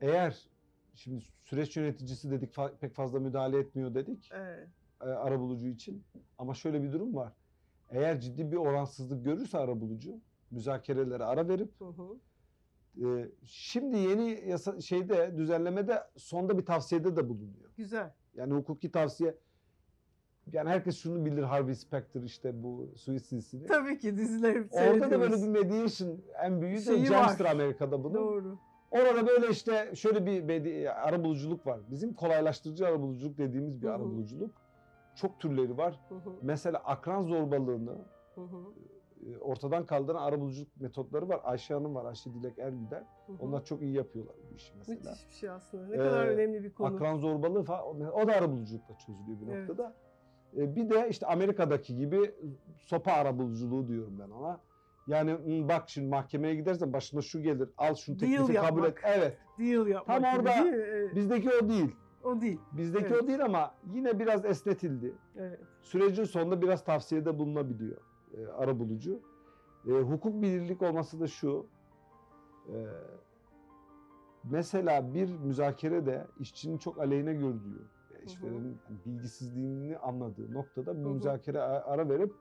Eğer 0.00 0.48
şimdi 0.94 1.20
süreç 1.42 1.76
yöneticisi 1.76 2.30
dedik 2.30 2.52
fa- 2.54 2.78
pek 2.78 2.94
fazla 2.94 3.20
müdahale 3.20 3.58
etmiyor 3.58 3.94
dedik 3.94 4.32
e, 4.32 4.68
e, 5.00 5.04
arabulucu 5.04 5.68
için. 5.68 6.06
Ama 6.38 6.54
şöyle 6.54 6.82
bir 6.82 6.92
durum 6.92 7.14
var. 7.14 7.32
Eğer 7.90 8.20
ciddi 8.20 8.52
bir 8.52 8.56
oransızlık 8.56 9.24
görürse 9.24 9.58
arabulucu 9.58 10.20
müzakerelere 10.50 11.24
ara 11.24 11.48
verip 11.48 11.80
hı 11.80 11.84
hı, 11.84 12.20
Ee, 13.04 13.30
şimdi 13.44 13.98
yeni 13.98 14.48
yasa 14.48 14.80
şeyde 14.80 15.36
düzenlemede 15.36 16.02
sonda 16.16 16.58
bir 16.58 16.66
tavsiyede 16.66 17.16
de 17.16 17.28
bulunuyor. 17.28 17.70
Güzel. 17.76 18.14
Yani 18.34 18.54
hukuki 18.54 18.90
tavsiye 18.90 19.38
yani 20.52 20.68
herkes 20.68 20.98
şunu 20.98 21.24
bilir 21.24 21.42
Harvey 21.42 21.74
Specter 21.74 22.22
işte 22.22 22.62
bu 22.62 22.92
suistisini. 22.96 23.66
Tabii 23.66 23.98
ki 23.98 24.16
diziler 24.16 24.54
hep 24.56 24.72
Orada 24.74 25.10
da 25.10 25.20
böyle 25.20 25.36
bir 25.42 25.48
mediation 25.48 26.20
en 26.42 26.62
büyüğü 26.62 26.76
de 26.76 26.80
Şeyi 26.80 27.06
James'tir 27.06 27.44
var. 27.44 27.50
Amerika'da 27.50 28.04
bunun. 28.04 28.14
Doğru. 28.14 28.58
Orada 28.90 29.26
böyle 29.26 29.48
işte 29.48 29.92
şöyle 29.94 30.26
bir 30.26 30.42
medi- 30.42 30.90
arabuluculuk 30.90 31.66
var. 31.66 31.80
Bizim 31.90 32.14
kolaylaştırıcı 32.14 32.86
arabuluculuk 32.86 33.38
dediğimiz 33.38 33.82
bir 33.82 33.86
Hı 33.86 33.90
hı. 33.90 33.94
arabuluculuk. 33.94 34.62
Çok 35.14 35.38
türleri 35.40 35.76
var. 35.76 36.00
Hı 36.08 36.14
hı, 36.14 36.30
Mesela 36.42 36.78
akran 36.78 37.22
zorbalığını 37.22 37.98
hı 38.34 38.40
hı, 38.40 38.56
e, 39.26 39.38
ortadan 39.38 39.86
kaldıran 39.86 40.22
arabuluculuk 40.22 40.80
metotları 40.80 41.28
var. 41.28 41.40
Ayşe 41.44 41.74
Hanım 41.74 41.94
var, 41.94 42.04
Ayşe 42.04 42.34
Dilek 42.34 42.58
Ergüder. 42.58 43.04
hı 43.26 43.32
hı. 43.32 43.36
Onlar 43.38 43.64
çok 43.64 43.82
iyi 43.82 43.92
yapıyorlar 43.94 44.34
bu 44.50 44.54
işi 44.56 44.76
mesela. 44.78 44.98
Müthiş 45.10 45.28
bir 45.28 45.34
şey 45.34 45.50
aslında. 45.50 45.86
Ne 45.86 45.94
Ee, 45.94 45.98
kadar 45.98 46.26
önemli 46.26 46.62
bir 46.64 46.72
konu. 46.74 46.94
Akran 46.94 47.18
zorbalığı 47.18 47.62
falan 47.64 48.00
o 48.12 48.28
da 48.28 48.32
arabuluculukla 48.32 48.94
çözülüyor 48.94 49.40
bir 49.40 49.46
Evet. 49.46 49.68
noktada. 49.68 49.94
E, 50.56 50.76
Bir 50.76 50.90
de 50.90 51.06
işte 51.10 51.26
Amerika'daki 51.26 51.96
gibi 51.96 52.34
sopa 52.76 53.12
arabuluculuğu 53.12 53.88
diyorum 53.88 54.18
ben 54.18 54.30
ona. 54.30 54.60
Yani 55.06 55.30
"Hı, 55.30 55.68
bak 55.68 55.88
şimdi 55.88 56.08
mahkemeye 56.08 56.54
gidersen 56.54 56.92
başına 56.92 57.22
şu 57.22 57.42
gelir. 57.42 57.68
Al 57.78 57.94
şunu 57.94 58.20
Deal 58.20 58.30
teklifi 58.30 58.52
kabul 58.54 58.84
et. 58.84 58.84
yapmak. 58.86 59.02
Evet. 59.18 59.38
Deal 59.58 59.86
yapmak 59.86 60.22
Tam 60.22 60.32
gibi 60.38 60.48
orada 60.48 60.64
değil 60.64 60.76
mi? 60.76 60.82
Evet, 60.86 61.14
Bizdeki 61.16 61.48
o 61.62 61.68
değil. 61.68 61.96
o 62.24 62.40
değil. 62.40 62.60
Bizdeki 62.72 63.06
Evet. 63.06 63.22
o 63.22 63.26
değil 63.26 63.44
ama 63.44 63.74
yine 63.94 64.18
biraz 64.18 64.44
esnetildi. 64.44 65.14
Evet. 65.36 65.60
Sürecin 65.82 66.24
sonunda 66.24 66.62
biraz 66.62 66.84
tavsiyede 66.84 67.38
bulunabiliyor 67.38 67.96
e, 68.38 68.46
arabulucu. 68.46 69.20
E, 69.88 69.90
hukuk 69.92 70.42
bilirlik 70.42 70.82
olması 70.82 71.20
da 71.20 71.26
şu. 71.26 71.66
e, 72.68 72.76
mesela 74.44 75.14
bir 75.14 75.36
müzakerede 75.36 76.26
işçinin 76.38 76.78
çok 76.78 76.98
aleyhine 76.98 77.34
gördüğü, 77.34 77.82
işverenin 78.26 78.78
bilgisizliğini 79.06 79.98
anladığı 79.98 80.54
noktada 80.54 80.98
bir 80.98 81.04
müzakere 81.04 81.60
ara 81.60 82.08
verip 82.08 82.32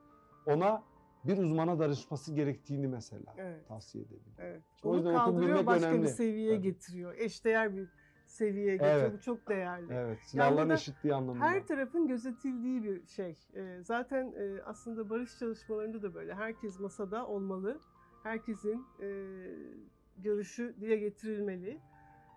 ona 0.45 0.83
bir 1.25 1.37
uzmana 1.37 1.79
danışması 1.79 2.33
gerektiğini 2.33 2.87
mesela 2.87 3.33
Evet. 3.37 3.67
tavsiye 3.67 4.03
edebilir. 4.03 4.33
Evet. 4.39 4.61
O 4.83 4.89
Onu 4.89 5.03
kaldırıyor 5.13 5.65
başka 5.65 5.87
önemli. 5.89 6.03
bir 6.03 6.07
seviyeye 6.07 6.53
Evet. 6.53 6.63
getiriyor. 6.63 7.13
Eşdeğer 7.17 7.75
bir 7.75 7.87
seviyeye 8.25 8.71
getiriyor. 8.71 8.95
Evet. 8.99 9.13
Bu 9.13 9.19
çok 9.21 9.49
değerli. 9.49 9.93
Evet, 9.93 10.19
silahların 10.23 10.57
burada 10.57 10.73
eşitliği 10.73 11.15
anlamında. 11.15 11.45
Her 11.45 11.67
tarafın 11.67 12.07
gözetildiği 12.07 12.83
bir 12.83 13.05
şey. 13.07 13.37
Ee, 13.55 13.79
zaten 13.83 14.33
e, 14.37 14.61
aslında 14.65 15.09
barış 15.09 15.37
çalışmalarında 15.39 16.01
da 16.01 16.13
böyle. 16.13 16.33
Herkes 16.35 16.79
masada 16.79 17.27
olmalı. 17.27 17.79
Herkesin 18.23 18.85
e, 19.01 19.07
görüşü 20.17 20.75
dile 20.81 20.95
getirilmeli. 20.95 21.79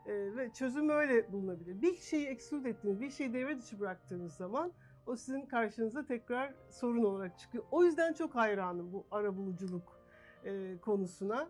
E, 0.07 0.37
ve 0.37 0.53
çözüm 0.53 0.89
öyle 0.89 1.33
bulunabilir. 1.33 1.83
Bir 1.83 1.95
şeyi 1.95 2.27
exclude 2.27 2.69
ettiğiniz, 2.71 3.01
bir 3.01 3.11
şeyi 3.11 3.33
devre 3.35 3.59
dışı 3.59 3.81
bıraktığınız 3.81 4.37
zaman 4.37 4.73
o 5.07 5.17
sizin 5.17 5.47
karşınıza 5.47 6.07
tekrar 6.07 6.55
sorun 6.71 7.03
olarak 7.05 7.39
çıkıyor. 7.39 7.65
O 7.71 7.85
yüzden 7.85 8.13
çok 8.13 8.35
hayranım 8.35 8.93
bu 8.93 9.07
arabuluculuk 9.11 10.01
e, 10.45 10.79
konusuna. 10.79 11.49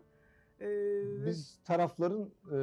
E, 0.59 0.67
ve- 0.67 1.25
Biz 1.25 1.59
tarafların 1.63 2.29
e, 2.51 2.57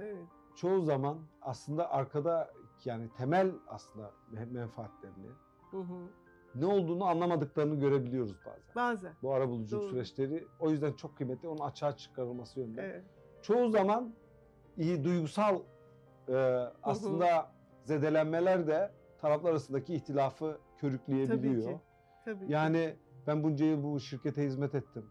evet, 0.00 0.28
çoğu 0.54 0.80
zaman 0.82 1.18
aslında 1.40 1.90
arkada 1.90 2.54
yani 2.84 3.12
temel 3.12 3.52
aslında 3.66 4.14
me- 4.32 4.52
menfaatlerini 4.52 5.30
hı 5.70 5.76
hı. 5.80 6.08
ne 6.54 6.66
olduğunu 6.66 7.04
anlamadıklarını 7.04 7.80
görebiliyoruz 7.80 8.44
bazen. 8.44 8.74
Bazen. 8.74 9.12
Bu 9.22 9.32
arabuluculuk 9.34 9.82
Doğru. 9.82 9.90
süreçleri 9.90 10.48
o 10.58 10.70
yüzden 10.70 10.92
çok 10.92 11.16
kıymetli. 11.16 11.48
Onun 11.48 11.60
açığa 11.66 11.96
çıkarılması 11.96 12.60
yönünden. 12.60 12.84
Evet. 12.84 13.04
Çoğu 13.42 13.70
zaman 13.70 14.14
iyi 14.78 15.04
duygusal 15.04 15.60
e, 16.28 16.34
aslında 16.82 17.52
zedelenmeler 17.84 18.66
de 18.66 18.90
taraflar 19.18 19.50
arasındaki 19.50 19.94
ihtilafı 19.94 20.58
körükleyebiliyor. 20.78 21.62
Tabii 21.62 21.74
ki. 21.74 21.80
Tabii 22.24 22.46
ki. 22.46 22.52
Yani 22.52 22.94
ben 23.26 23.42
bunca 23.42 23.66
yıl 23.66 23.82
bu 23.82 24.00
şirkete 24.00 24.44
hizmet 24.44 24.74
ettim. 24.74 25.04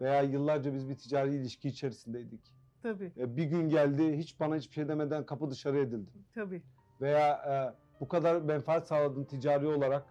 Veya 0.00 0.22
yıllarca 0.22 0.74
biz 0.74 0.88
bir 0.88 0.94
ticari 0.94 1.34
ilişki 1.34 1.68
içerisindeydik. 1.68 2.40
Tabii. 2.82 3.12
E, 3.18 3.36
Bir 3.36 3.44
gün 3.44 3.68
geldi 3.68 4.16
hiç 4.16 4.40
bana 4.40 4.56
hiçbir 4.56 4.74
şey 4.74 4.88
demeden 4.88 5.26
kapı 5.26 5.50
dışarı 5.50 5.78
edildim. 5.78 6.24
Tabii. 6.34 6.62
Veya 7.00 7.28
e, 7.32 7.54
bu 8.00 8.08
kadar 8.08 8.40
menfaat 8.42 8.88
sağladım 8.88 9.24
ticari 9.24 9.66
olarak 9.66 10.06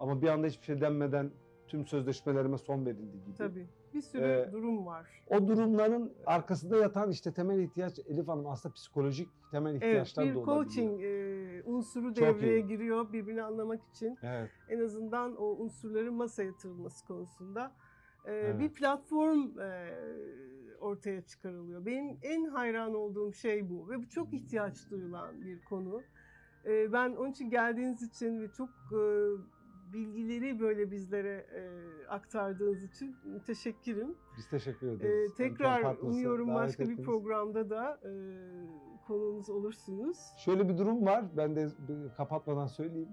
ama 0.00 0.22
bir 0.22 0.28
anda 0.28 0.46
hiçbir 0.46 0.64
şey 0.64 0.80
denmeden 0.80 1.30
tüm 1.68 1.86
sözleşmelerime 1.86 2.58
son 2.58 2.86
verildi 2.86 3.24
gibi. 3.24 3.34
Tabii. 3.38 3.66
Bir 3.94 4.00
sürü 4.00 4.22
Ee, 4.24 4.52
durum 4.52 4.86
var. 4.86 5.06
O 5.30 5.48
durumların 5.48 6.12
arkasında 6.26 6.76
yatan 6.76 7.10
işte 7.10 7.32
temel 7.32 7.58
ihtiyaç 7.58 7.98
Elif 7.98 8.28
Hanım 8.28 8.46
aslında 8.46 8.72
psikolojik 8.74 9.28
temel 9.50 9.70
Evet, 9.70 9.82
ihtiyaçlar 9.82 10.24
bir 10.24 10.34
da 10.34 10.38
olabiliyor. 10.38 10.64
coaching 10.64 11.02
e, 11.02 11.62
unsuru 11.66 12.14
Çok 12.14 12.26
devreye 12.26 12.58
iyi. 12.60 12.66
giriyor 12.66 13.12
birbirini 13.12 13.42
anlamak 13.42 13.80
için. 13.84 14.18
Evet. 14.22 14.50
En 14.68 14.80
azından 14.80 15.36
o 15.36 15.44
unsurların 15.46 16.14
masaya 16.14 16.44
yatırılması 16.44 17.06
konusunda 17.06 17.72
e, 18.24 18.32
Evet. 18.32 18.60
bir 18.60 18.68
platform 18.72 19.58
e, 19.60 19.94
ortaya 20.80 21.22
çıkarılıyor. 21.22 21.86
Benim 21.86 22.18
en 22.22 22.44
hayran 22.44 22.94
olduğum 22.94 23.32
şey 23.32 23.70
bu 23.70 23.88
ve 23.90 23.98
bu 23.98 24.08
çok 24.08 24.32
ihtiyaç 24.34 24.90
duyulan 24.90 25.44
bir 25.44 25.64
konu. 25.64 26.02
E, 26.66 26.92
ben 26.92 27.10
onun 27.16 27.30
için 27.30 27.50
geldiğiniz 27.50 28.02
için 28.02 28.40
ve 28.40 28.48
çok 28.52 28.68
e, 28.68 29.00
bilgileri 29.94 30.60
böyle 30.60 30.90
bizlere 30.90 31.46
e, 31.54 31.62
aktardığınız 32.08 32.82
için 32.82 33.16
teşekkürüm. 33.46 34.14
Biz 34.36 34.48
teşekkür 34.48 34.86
Ee, 34.88 34.92
ederiz. 34.92 35.34
tekrar 35.36 35.76
Emkan 35.76 35.82
Partners'a 35.82 36.06
umuyorum 36.06 36.54
başka 36.54 36.84
bir 36.84 36.88
ettiniz. 36.90 37.06
programda 37.06 37.70
da 37.70 38.00
e, 38.04 38.10
konuğumuz 39.06 39.50
olursunuz. 39.50 40.18
Şöyle 40.38 40.68
bir 40.68 40.78
durum 40.78 41.06
var. 41.06 41.24
Ben 41.36 41.56
de 41.56 41.68
bir 41.88 42.14
kapatmadan 42.16 42.66
söyleyeyim. 42.66 43.08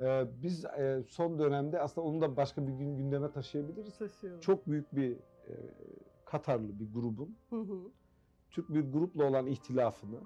Ee, 0.00 0.24
biz 0.42 0.64
e, 0.64 1.02
son 1.08 1.38
dönemde 1.38 1.80
aslında 1.80 2.06
onu 2.06 2.20
da 2.20 2.36
başka 2.36 2.66
bir 2.66 2.72
gün 2.72 2.96
gündeme 2.96 3.30
taşıyabiliriz. 3.32 3.98
Taşıyalım. 3.98 4.40
Çok 4.40 4.66
büyük 4.66 4.96
bir 4.96 5.12
e, 5.48 5.52
Katarlı 6.24 6.80
bir 6.80 6.92
grubun 6.94 7.36
Hı 7.50 7.56
hı. 7.56 7.78
Türk 8.50 8.68
bir 8.74 8.92
grupla 8.92 9.24
olan 9.24 9.46
ihtilafını 9.46 10.20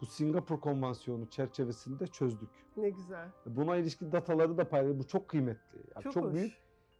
bu 0.00 0.06
Singapur 0.06 0.60
Konvansiyonu 0.60 1.26
çerçevesinde 1.30 2.06
çözdük. 2.06 2.50
Ne 2.76 2.90
güzel. 2.90 3.28
Buna 3.46 3.76
ilişkin 3.76 4.12
dataları 4.12 4.58
da 4.58 4.68
paylaştık. 4.68 4.98
Bu 4.98 5.06
çok 5.06 5.28
kıymetli. 5.28 5.78
Yani 5.94 6.02
Çok, 6.04 6.12
çok 6.12 6.24
hoş. 6.24 6.34
büyük 6.34 6.52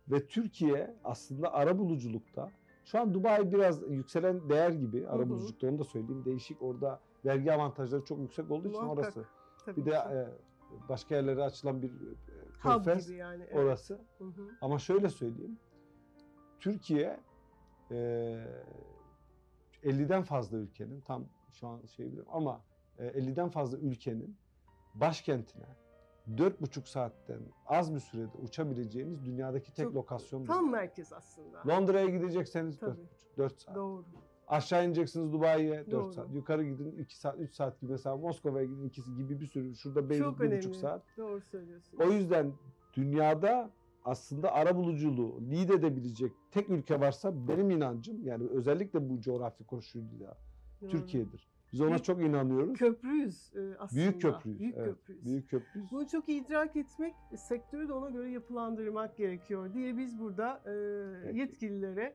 ve 0.09 0.27
Türkiye 0.27 0.97
aslında 1.05 1.53
arabuluculukta 1.53 2.51
şu 2.85 3.01
an 3.01 3.15
Dubai 3.15 3.53
biraz 3.53 3.83
yükselen 3.91 4.49
değer 4.49 4.71
gibi 4.71 5.09
arabuluculukta 5.09 5.69
onu 5.69 5.79
da 5.79 5.85
söyleyeyim. 5.85 6.25
Değişik 6.25 6.63
orada 6.63 7.01
vergi 7.25 7.53
avantajları 7.53 8.05
çok 8.05 8.19
yüksek 8.19 8.51
olduğu 8.51 8.69
için 8.69 8.83
Muhakkak, 8.85 9.05
orası. 9.05 9.25
Tabii 9.65 9.77
Bir 9.77 9.91
de 9.91 9.95
e, 9.95 10.29
başka 10.89 11.15
yerlere 11.15 11.43
açılan 11.43 11.83
bir 11.83 11.89
e, 11.89 11.93
körfez 12.63 13.11
yani. 13.11 13.43
evet. 13.43 13.57
orası. 13.57 13.95
Hı 14.19 14.25
hı. 14.25 14.49
Ama 14.61 14.79
şöyle 14.79 15.09
söyleyeyim. 15.09 15.59
Türkiye 16.61 17.21
e, 17.91 17.97
50'den 19.85 20.23
fazla 20.23 20.59
ülkenin 20.59 21.01
tam 21.01 21.25
şu 21.51 21.69
an 21.69 21.87
şey 21.87 22.07
biliyorum 22.07 22.31
ama 22.35 22.61
50'den 22.99 23.49
fazla 23.49 23.79
ülkenin 23.79 24.37
başkentine 24.95 25.67
4,5 26.37 26.89
saatten 26.89 27.41
az 27.67 27.95
bir 27.95 28.01
sürede 28.01 28.39
uçabileceğiniz 28.39 29.25
dünyadaki 29.25 29.75
tek 29.75 29.85
Çok- 29.87 29.95
lokasyon. 29.95 30.45
Tam 30.45 30.57
burası. 30.59 30.71
merkez 30.73 31.13
aslında. 31.13 31.63
Londra'ya 31.69 32.07
gidecekseniz 32.07 32.79
Tabii. 32.79 32.91
4,5 33.01 33.39
4 33.39 33.61
saat. 33.61 33.77
Doğru. 33.77 34.05
Aşağı 34.49 34.87
ineceksiniz 34.87 35.33
Dubai'ye 35.33 35.79
4 35.79 35.91
Doğru. 35.91 36.13
saat. 36.13 36.35
Yukarı 36.35 36.65
gidin 36.65 36.97
2 36.99 37.17
saat 37.19 37.41
3 37.41 37.55
saat 37.55 37.81
gibi 37.81 37.91
mesela 37.93 38.17
Moskova'ya 38.17 38.65
gidin 38.67 38.85
ikisi 38.89 39.15
gibi 39.17 39.41
bir 39.41 39.47
sürü. 39.47 39.75
Şurada 39.77 40.11
Beyrut 40.11 40.25
Çok 40.25 40.41
1,5 40.41 40.47
önemli. 40.67 40.75
saat. 40.79 41.03
Doğru 41.17 41.41
söylüyorsun. 41.41 41.99
O 41.99 42.05
yüzden 42.13 42.53
dünyada 42.95 43.71
aslında 44.05 44.53
arabuluculuğu 44.53 45.51
lead 45.51 45.69
edebilecek 45.69 46.33
tek 46.51 46.71
ülke 46.71 47.01
varsa 47.01 47.49
benim 47.49 47.71
inancım 47.71 48.25
yani 48.25 48.49
özellikle 48.49 49.11
bu 49.11 49.21
coğrafi 49.21 49.65
koşuluyla. 49.67 50.37
Türkiye'dir. 50.89 51.49
Biz 51.73 51.81
ona 51.81 51.91
Büyük 51.91 52.05
çok 52.05 52.23
inanıyoruz. 52.23 52.79
Köprüyüz 52.79 53.53
e, 53.57 53.77
aslında. 53.79 54.03
Büyük 54.03 54.23
köprüyüz. 54.23 54.61
Büyük 54.61 54.77
evet. 54.77 54.87
köprüyüz. 54.87 55.25
Büyük 55.25 55.51
köprüyüz. 55.51 55.93
Bunu 55.93 56.09
çok 56.09 56.29
idrak 56.29 56.77
etmek, 56.77 57.15
sektörü 57.37 57.89
de 57.89 57.93
ona 57.93 58.11
göre 58.11 58.31
yapılandırmak 58.31 59.17
gerekiyor 59.17 59.75
diye 59.75 59.97
biz 59.97 60.19
burada 60.19 60.63
e, 60.67 60.73
yetkililere 61.39 62.15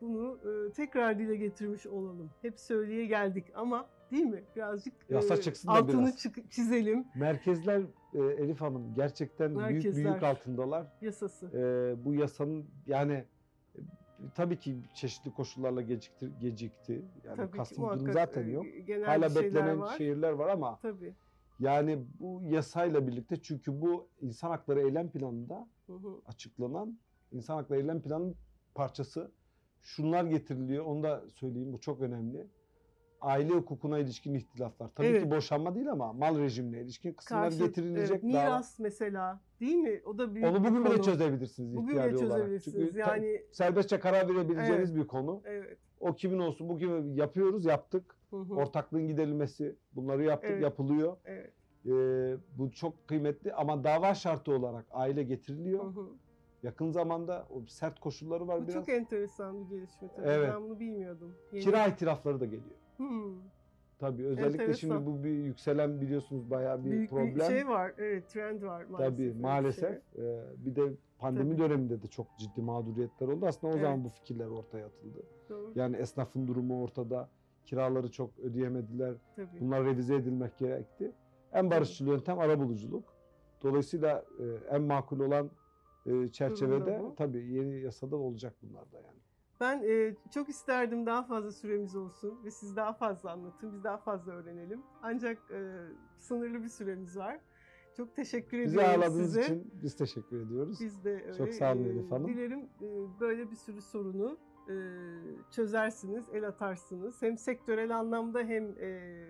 bunu 0.00 0.38
e, 0.68 0.72
tekrar 0.72 1.18
dile 1.18 1.36
getirmiş 1.36 1.86
olalım. 1.86 2.30
Hep 2.42 2.60
söyleye 2.60 3.06
geldik 3.06 3.46
ama 3.54 3.86
değil 4.10 4.24
mi? 4.24 4.44
Birazcık 4.56 4.94
e, 5.08 5.14
Yasa 5.14 5.40
çıksın 5.40 5.68
da 5.68 5.72
altını 5.72 6.00
biraz. 6.00 6.50
çizelim 6.50 7.04
Merkezler 7.14 7.82
e, 8.14 8.18
Elif 8.18 8.60
Hanım 8.60 8.94
gerçekten 8.94 9.58
büyük 9.68 9.82
büyük 9.84 9.96
Merkezler. 9.96 10.28
altındalar. 10.30 10.86
yasası. 11.00 11.46
E, 11.46 12.04
bu 12.04 12.14
yasanın 12.14 12.66
yani 12.86 13.12
e, 13.12 13.26
tabii 14.34 14.58
ki 14.58 14.76
çeşitli 14.94 15.34
koşullarla 15.34 15.82
gecikti. 15.82 16.30
gecikti. 16.40 17.02
Yani 17.24 17.36
Tabii 17.36 17.50
ki 17.50 17.56
kastım 17.56 17.76
durum 17.84 17.88
muhakkak 18.02 18.14
zaten 18.14 18.48
e, 18.48 18.50
yok. 18.50 18.66
Hala 19.06 19.34
beklenen 19.34 19.80
var. 19.80 19.96
şehirler 19.98 20.30
var 20.32 20.48
ama 20.48 20.78
Tabii. 20.82 21.14
Yani 21.60 21.98
bu 22.20 22.42
yasayla 22.44 23.06
birlikte 23.06 23.36
çünkü 23.42 23.80
bu 23.80 24.08
insan 24.20 24.50
hakları 24.50 24.80
eylem 24.80 25.10
planında 25.10 25.68
Hı 25.86 25.92
hı. 25.92 26.20
açıklanan 26.26 26.98
insan 27.32 27.56
hakları 27.56 27.80
eylem 27.80 28.02
planının 28.02 28.34
parçası 28.74 29.30
şunlar 29.82 30.24
getiriliyor. 30.24 30.84
Onu 30.84 31.02
da 31.02 31.22
söyleyeyim. 31.34 31.72
Bu 31.72 31.80
çok 31.80 32.00
önemli. 32.00 32.46
Aile 33.20 33.52
hukukuna 33.52 33.98
ilişkin 33.98 34.34
ihtilaflar. 34.34 34.88
Tabii 34.94 35.06
Evet. 35.06 35.22
ki 35.22 35.30
boşanma 35.30 35.74
değil 35.74 35.90
ama 35.90 36.12
mal 36.12 36.38
rejimine 36.38 36.80
ilişkin 36.80 37.12
kısımlar 37.12 37.42
Karşı- 37.44 37.58
getirilecek. 37.64 38.10
evet, 38.10 38.22
dava- 38.34 38.44
miras 38.44 38.78
mesela 38.78 39.40
değil 39.60 39.76
mi? 39.76 40.02
O 40.06 40.18
da 40.18 40.34
büyük 40.34 40.48
Onu 40.48 40.64
bugün 40.64 40.84
bile 40.84 40.92
konu. 40.94 41.02
çözebilirsiniz 41.02 41.76
Bugün 41.76 41.88
ihtiyari 41.88 42.14
bile 42.14 42.18
olarak. 42.26 42.36
çözebilirsiniz. 42.38 42.86
Çünkü 42.86 42.98
yani 42.98 43.42
serbestçe 43.52 44.00
karar 44.00 44.28
verebileceğiniz 44.28 44.96
bir 44.96 45.06
konu. 45.06 45.42
evet. 45.44 45.78
O 46.00 46.14
kimin 46.14 46.38
olsun, 46.38 46.68
bu 46.68 46.78
kimin 46.78 47.14
yapıyoruz, 47.14 47.64
yaptık. 47.64 48.16
Hı 48.30 48.36
hı, 48.36 48.54
Ortaklığın 48.54 49.08
giderilmesi, 49.08 49.76
bunları 49.92 50.24
yaptık, 50.24 50.50
Evet. 50.50 50.62
yapılıyor. 50.62 51.16
evet. 51.24 51.52
Ee, 51.86 52.36
bu 52.58 52.70
çok 52.70 53.08
kıymetli 53.08 53.52
ama 53.54 53.84
dava 53.84 54.14
şartı 54.14 54.52
olarak 54.52 54.86
aile 54.90 55.20
Hı 55.20 55.24
getiriliyor. 55.24 55.84
hı. 55.94 56.06
Yakın 56.62 56.90
zamanda 56.90 57.46
o 57.50 57.66
sert 57.66 58.00
koşulları 58.00 58.48
var 58.48 58.58
Bu 58.62 58.62
biraz. 58.62 58.74
çok 58.74 58.88
enteresan 58.88 59.64
bir 59.64 59.76
gelişme 59.76 60.08
tabii. 60.16 60.26
Evet. 60.28 60.50
Ben 60.54 60.62
bunu 60.62 60.80
bilmiyordum. 60.80 61.34
Yeni- 61.52 61.64
Kira 61.64 61.86
itirafları 61.86 62.40
da 62.40 62.44
geliyor. 62.44 62.74
Hmm, 62.96 63.34
Tabii 64.00 64.26
özellikle 64.26 64.62
Enteresan. 64.62 64.72
şimdi 64.88 65.06
bu 65.06 65.24
bir 65.24 65.30
yükselen 65.30 66.00
biliyorsunuz 66.00 66.50
bayağı 66.50 66.84
bir 66.84 66.90
Büyük 66.90 67.10
problem. 67.10 67.34
bir 67.36 67.40
şey 67.40 67.68
var. 67.68 67.92
Evet, 67.98 68.28
trend 68.28 68.62
var 68.62 68.84
maalesef. 68.84 69.16
Tabii 69.16 69.32
maalesef. 69.40 70.02
şey. 70.16 70.24
Ee, 70.24 70.42
bir 70.56 70.76
de 70.76 70.92
pandemi 71.18 71.56
Tabii. 71.56 71.58
döneminde 71.70 72.02
de 72.02 72.06
çok 72.06 72.26
ciddi 72.38 72.62
mağduriyetler 72.62 73.28
oldu. 73.28 73.46
Aslında 73.46 73.72
o 73.72 73.76
Evet. 73.76 73.82
zaman 73.82 74.04
bu 74.04 74.08
fikirler 74.08 74.46
ortaya 74.46 74.86
atıldı. 74.86 75.22
Doğru. 75.48 75.72
Yani 75.74 75.96
esnafın 75.96 76.46
durumu 76.48 76.82
ortada. 76.82 77.28
Kiraları 77.64 78.10
çok 78.10 78.38
ödeyemediler. 78.38 79.14
Tabii. 79.36 79.60
Bunlar 79.60 79.84
revize 79.84 80.14
edilmek 80.14 80.58
gerekti. 80.58 81.12
En 81.52 81.70
barışçıl 81.70 82.06
yöntem 82.06 82.38
arabuluculuk. 82.38 83.04
Dolayısıyla 83.62 84.24
e, 84.38 84.74
en 84.76 84.82
makul 84.82 85.20
olan 85.20 85.50
e, 86.06 86.28
çerçevede 86.28 87.02
tabii 87.16 87.44
yeni 87.52 87.80
yasada 87.80 88.16
olacak 88.16 88.54
bunlar 88.62 88.92
da 88.92 88.96
yani. 88.96 89.20
Ben 89.60 89.82
e, 89.82 90.14
çok 90.34 90.48
isterdim 90.48 91.06
daha 91.06 91.22
fazla 91.22 91.52
süremiz 91.52 91.96
olsun 91.96 92.44
ve 92.44 92.50
siz 92.50 92.76
daha 92.76 92.92
fazla 92.92 93.32
anlatın, 93.32 93.72
biz 93.72 93.84
daha 93.84 93.96
fazla 93.98 94.32
öğrenelim. 94.32 94.82
Ancak 95.02 95.38
e, 95.50 95.76
sınırlı 96.18 96.62
bir 96.62 96.68
süremiz 96.68 97.16
var. 97.16 97.40
Çok 97.96 98.16
teşekkür 98.16 98.58
Bizi 98.58 98.68
ediyorum 98.76 98.90
ağırladığınız 98.90 99.26
size. 99.34 99.42
için 99.42 99.70
biz 99.82 99.96
teşekkür 99.96 100.40
ediyoruz. 100.46 100.78
Biz 100.80 101.04
de 101.04 101.10
öyle. 101.12 101.34
Çok 101.34 101.54
sağ 101.54 101.72
olun 101.72 101.84
e, 101.84 101.88
Elif 101.88 102.10
Hanım. 102.10 102.28
Dilerim 102.28 102.60
e, 102.80 103.20
böyle 103.20 103.50
bir 103.50 103.56
sürü 103.56 103.82
sorunu 103.82 104.38
e, 104.68 104.74
çözersiniz, 105.50 106.24
el 106.32 106.48
atarsınız. 106.48 107.22
Hem 107.22 107.38
sektörel 107.38 107.96
anlamda 107.98 108.40
hem 108.40 108.64
e, 108.80 109.24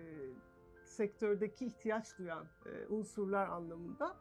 sektördeki 0.85 1.65
ihtiyaç 1.65 2.17
duyan 2.19 2.45
e, 2.65 2.87
unsurlar 2.87 3.47
anlamında. 3.49 4.15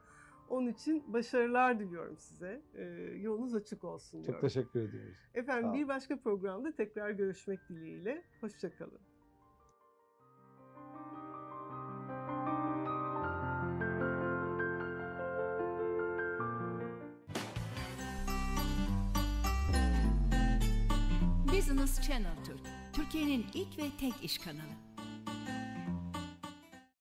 Onun 0.50 0.66
için 0.68 1.12
başarılar 1.12 1.80
diliyorum 1.80 2.18
size. 2.18 2.62
E, 2.74 2.82
yolunuz 3.20 3.54
açık 3.54 3.84
olsun 3.84 4.18
Çok 4.18 4.26
diyorum. 4.26 4.40
teşekkür 4.40 4.80
ediyoruz. 4.80 5.16
Efendim 5.34 5.70
Sağ 5.70 5.74
bir 5.74 5.88
başka 5.88 6.16
programda 6.20 6.72
tekrar 6.76 7.10
görüşmek 7.10 7.68
dileğiyle. 7.68 8.22
Hoşçakalın. 8.40 8.98
Business 21.52 22.00
Channel 22.08 22.44
Türk, 22.44 22.60
Türkiye'nin 22.92 23.46
ilk 23.54 23.78
ve 23.78 23.84
tek 24.00 24.24
iş 24.24 24.38
kanalı. 24.38 24.89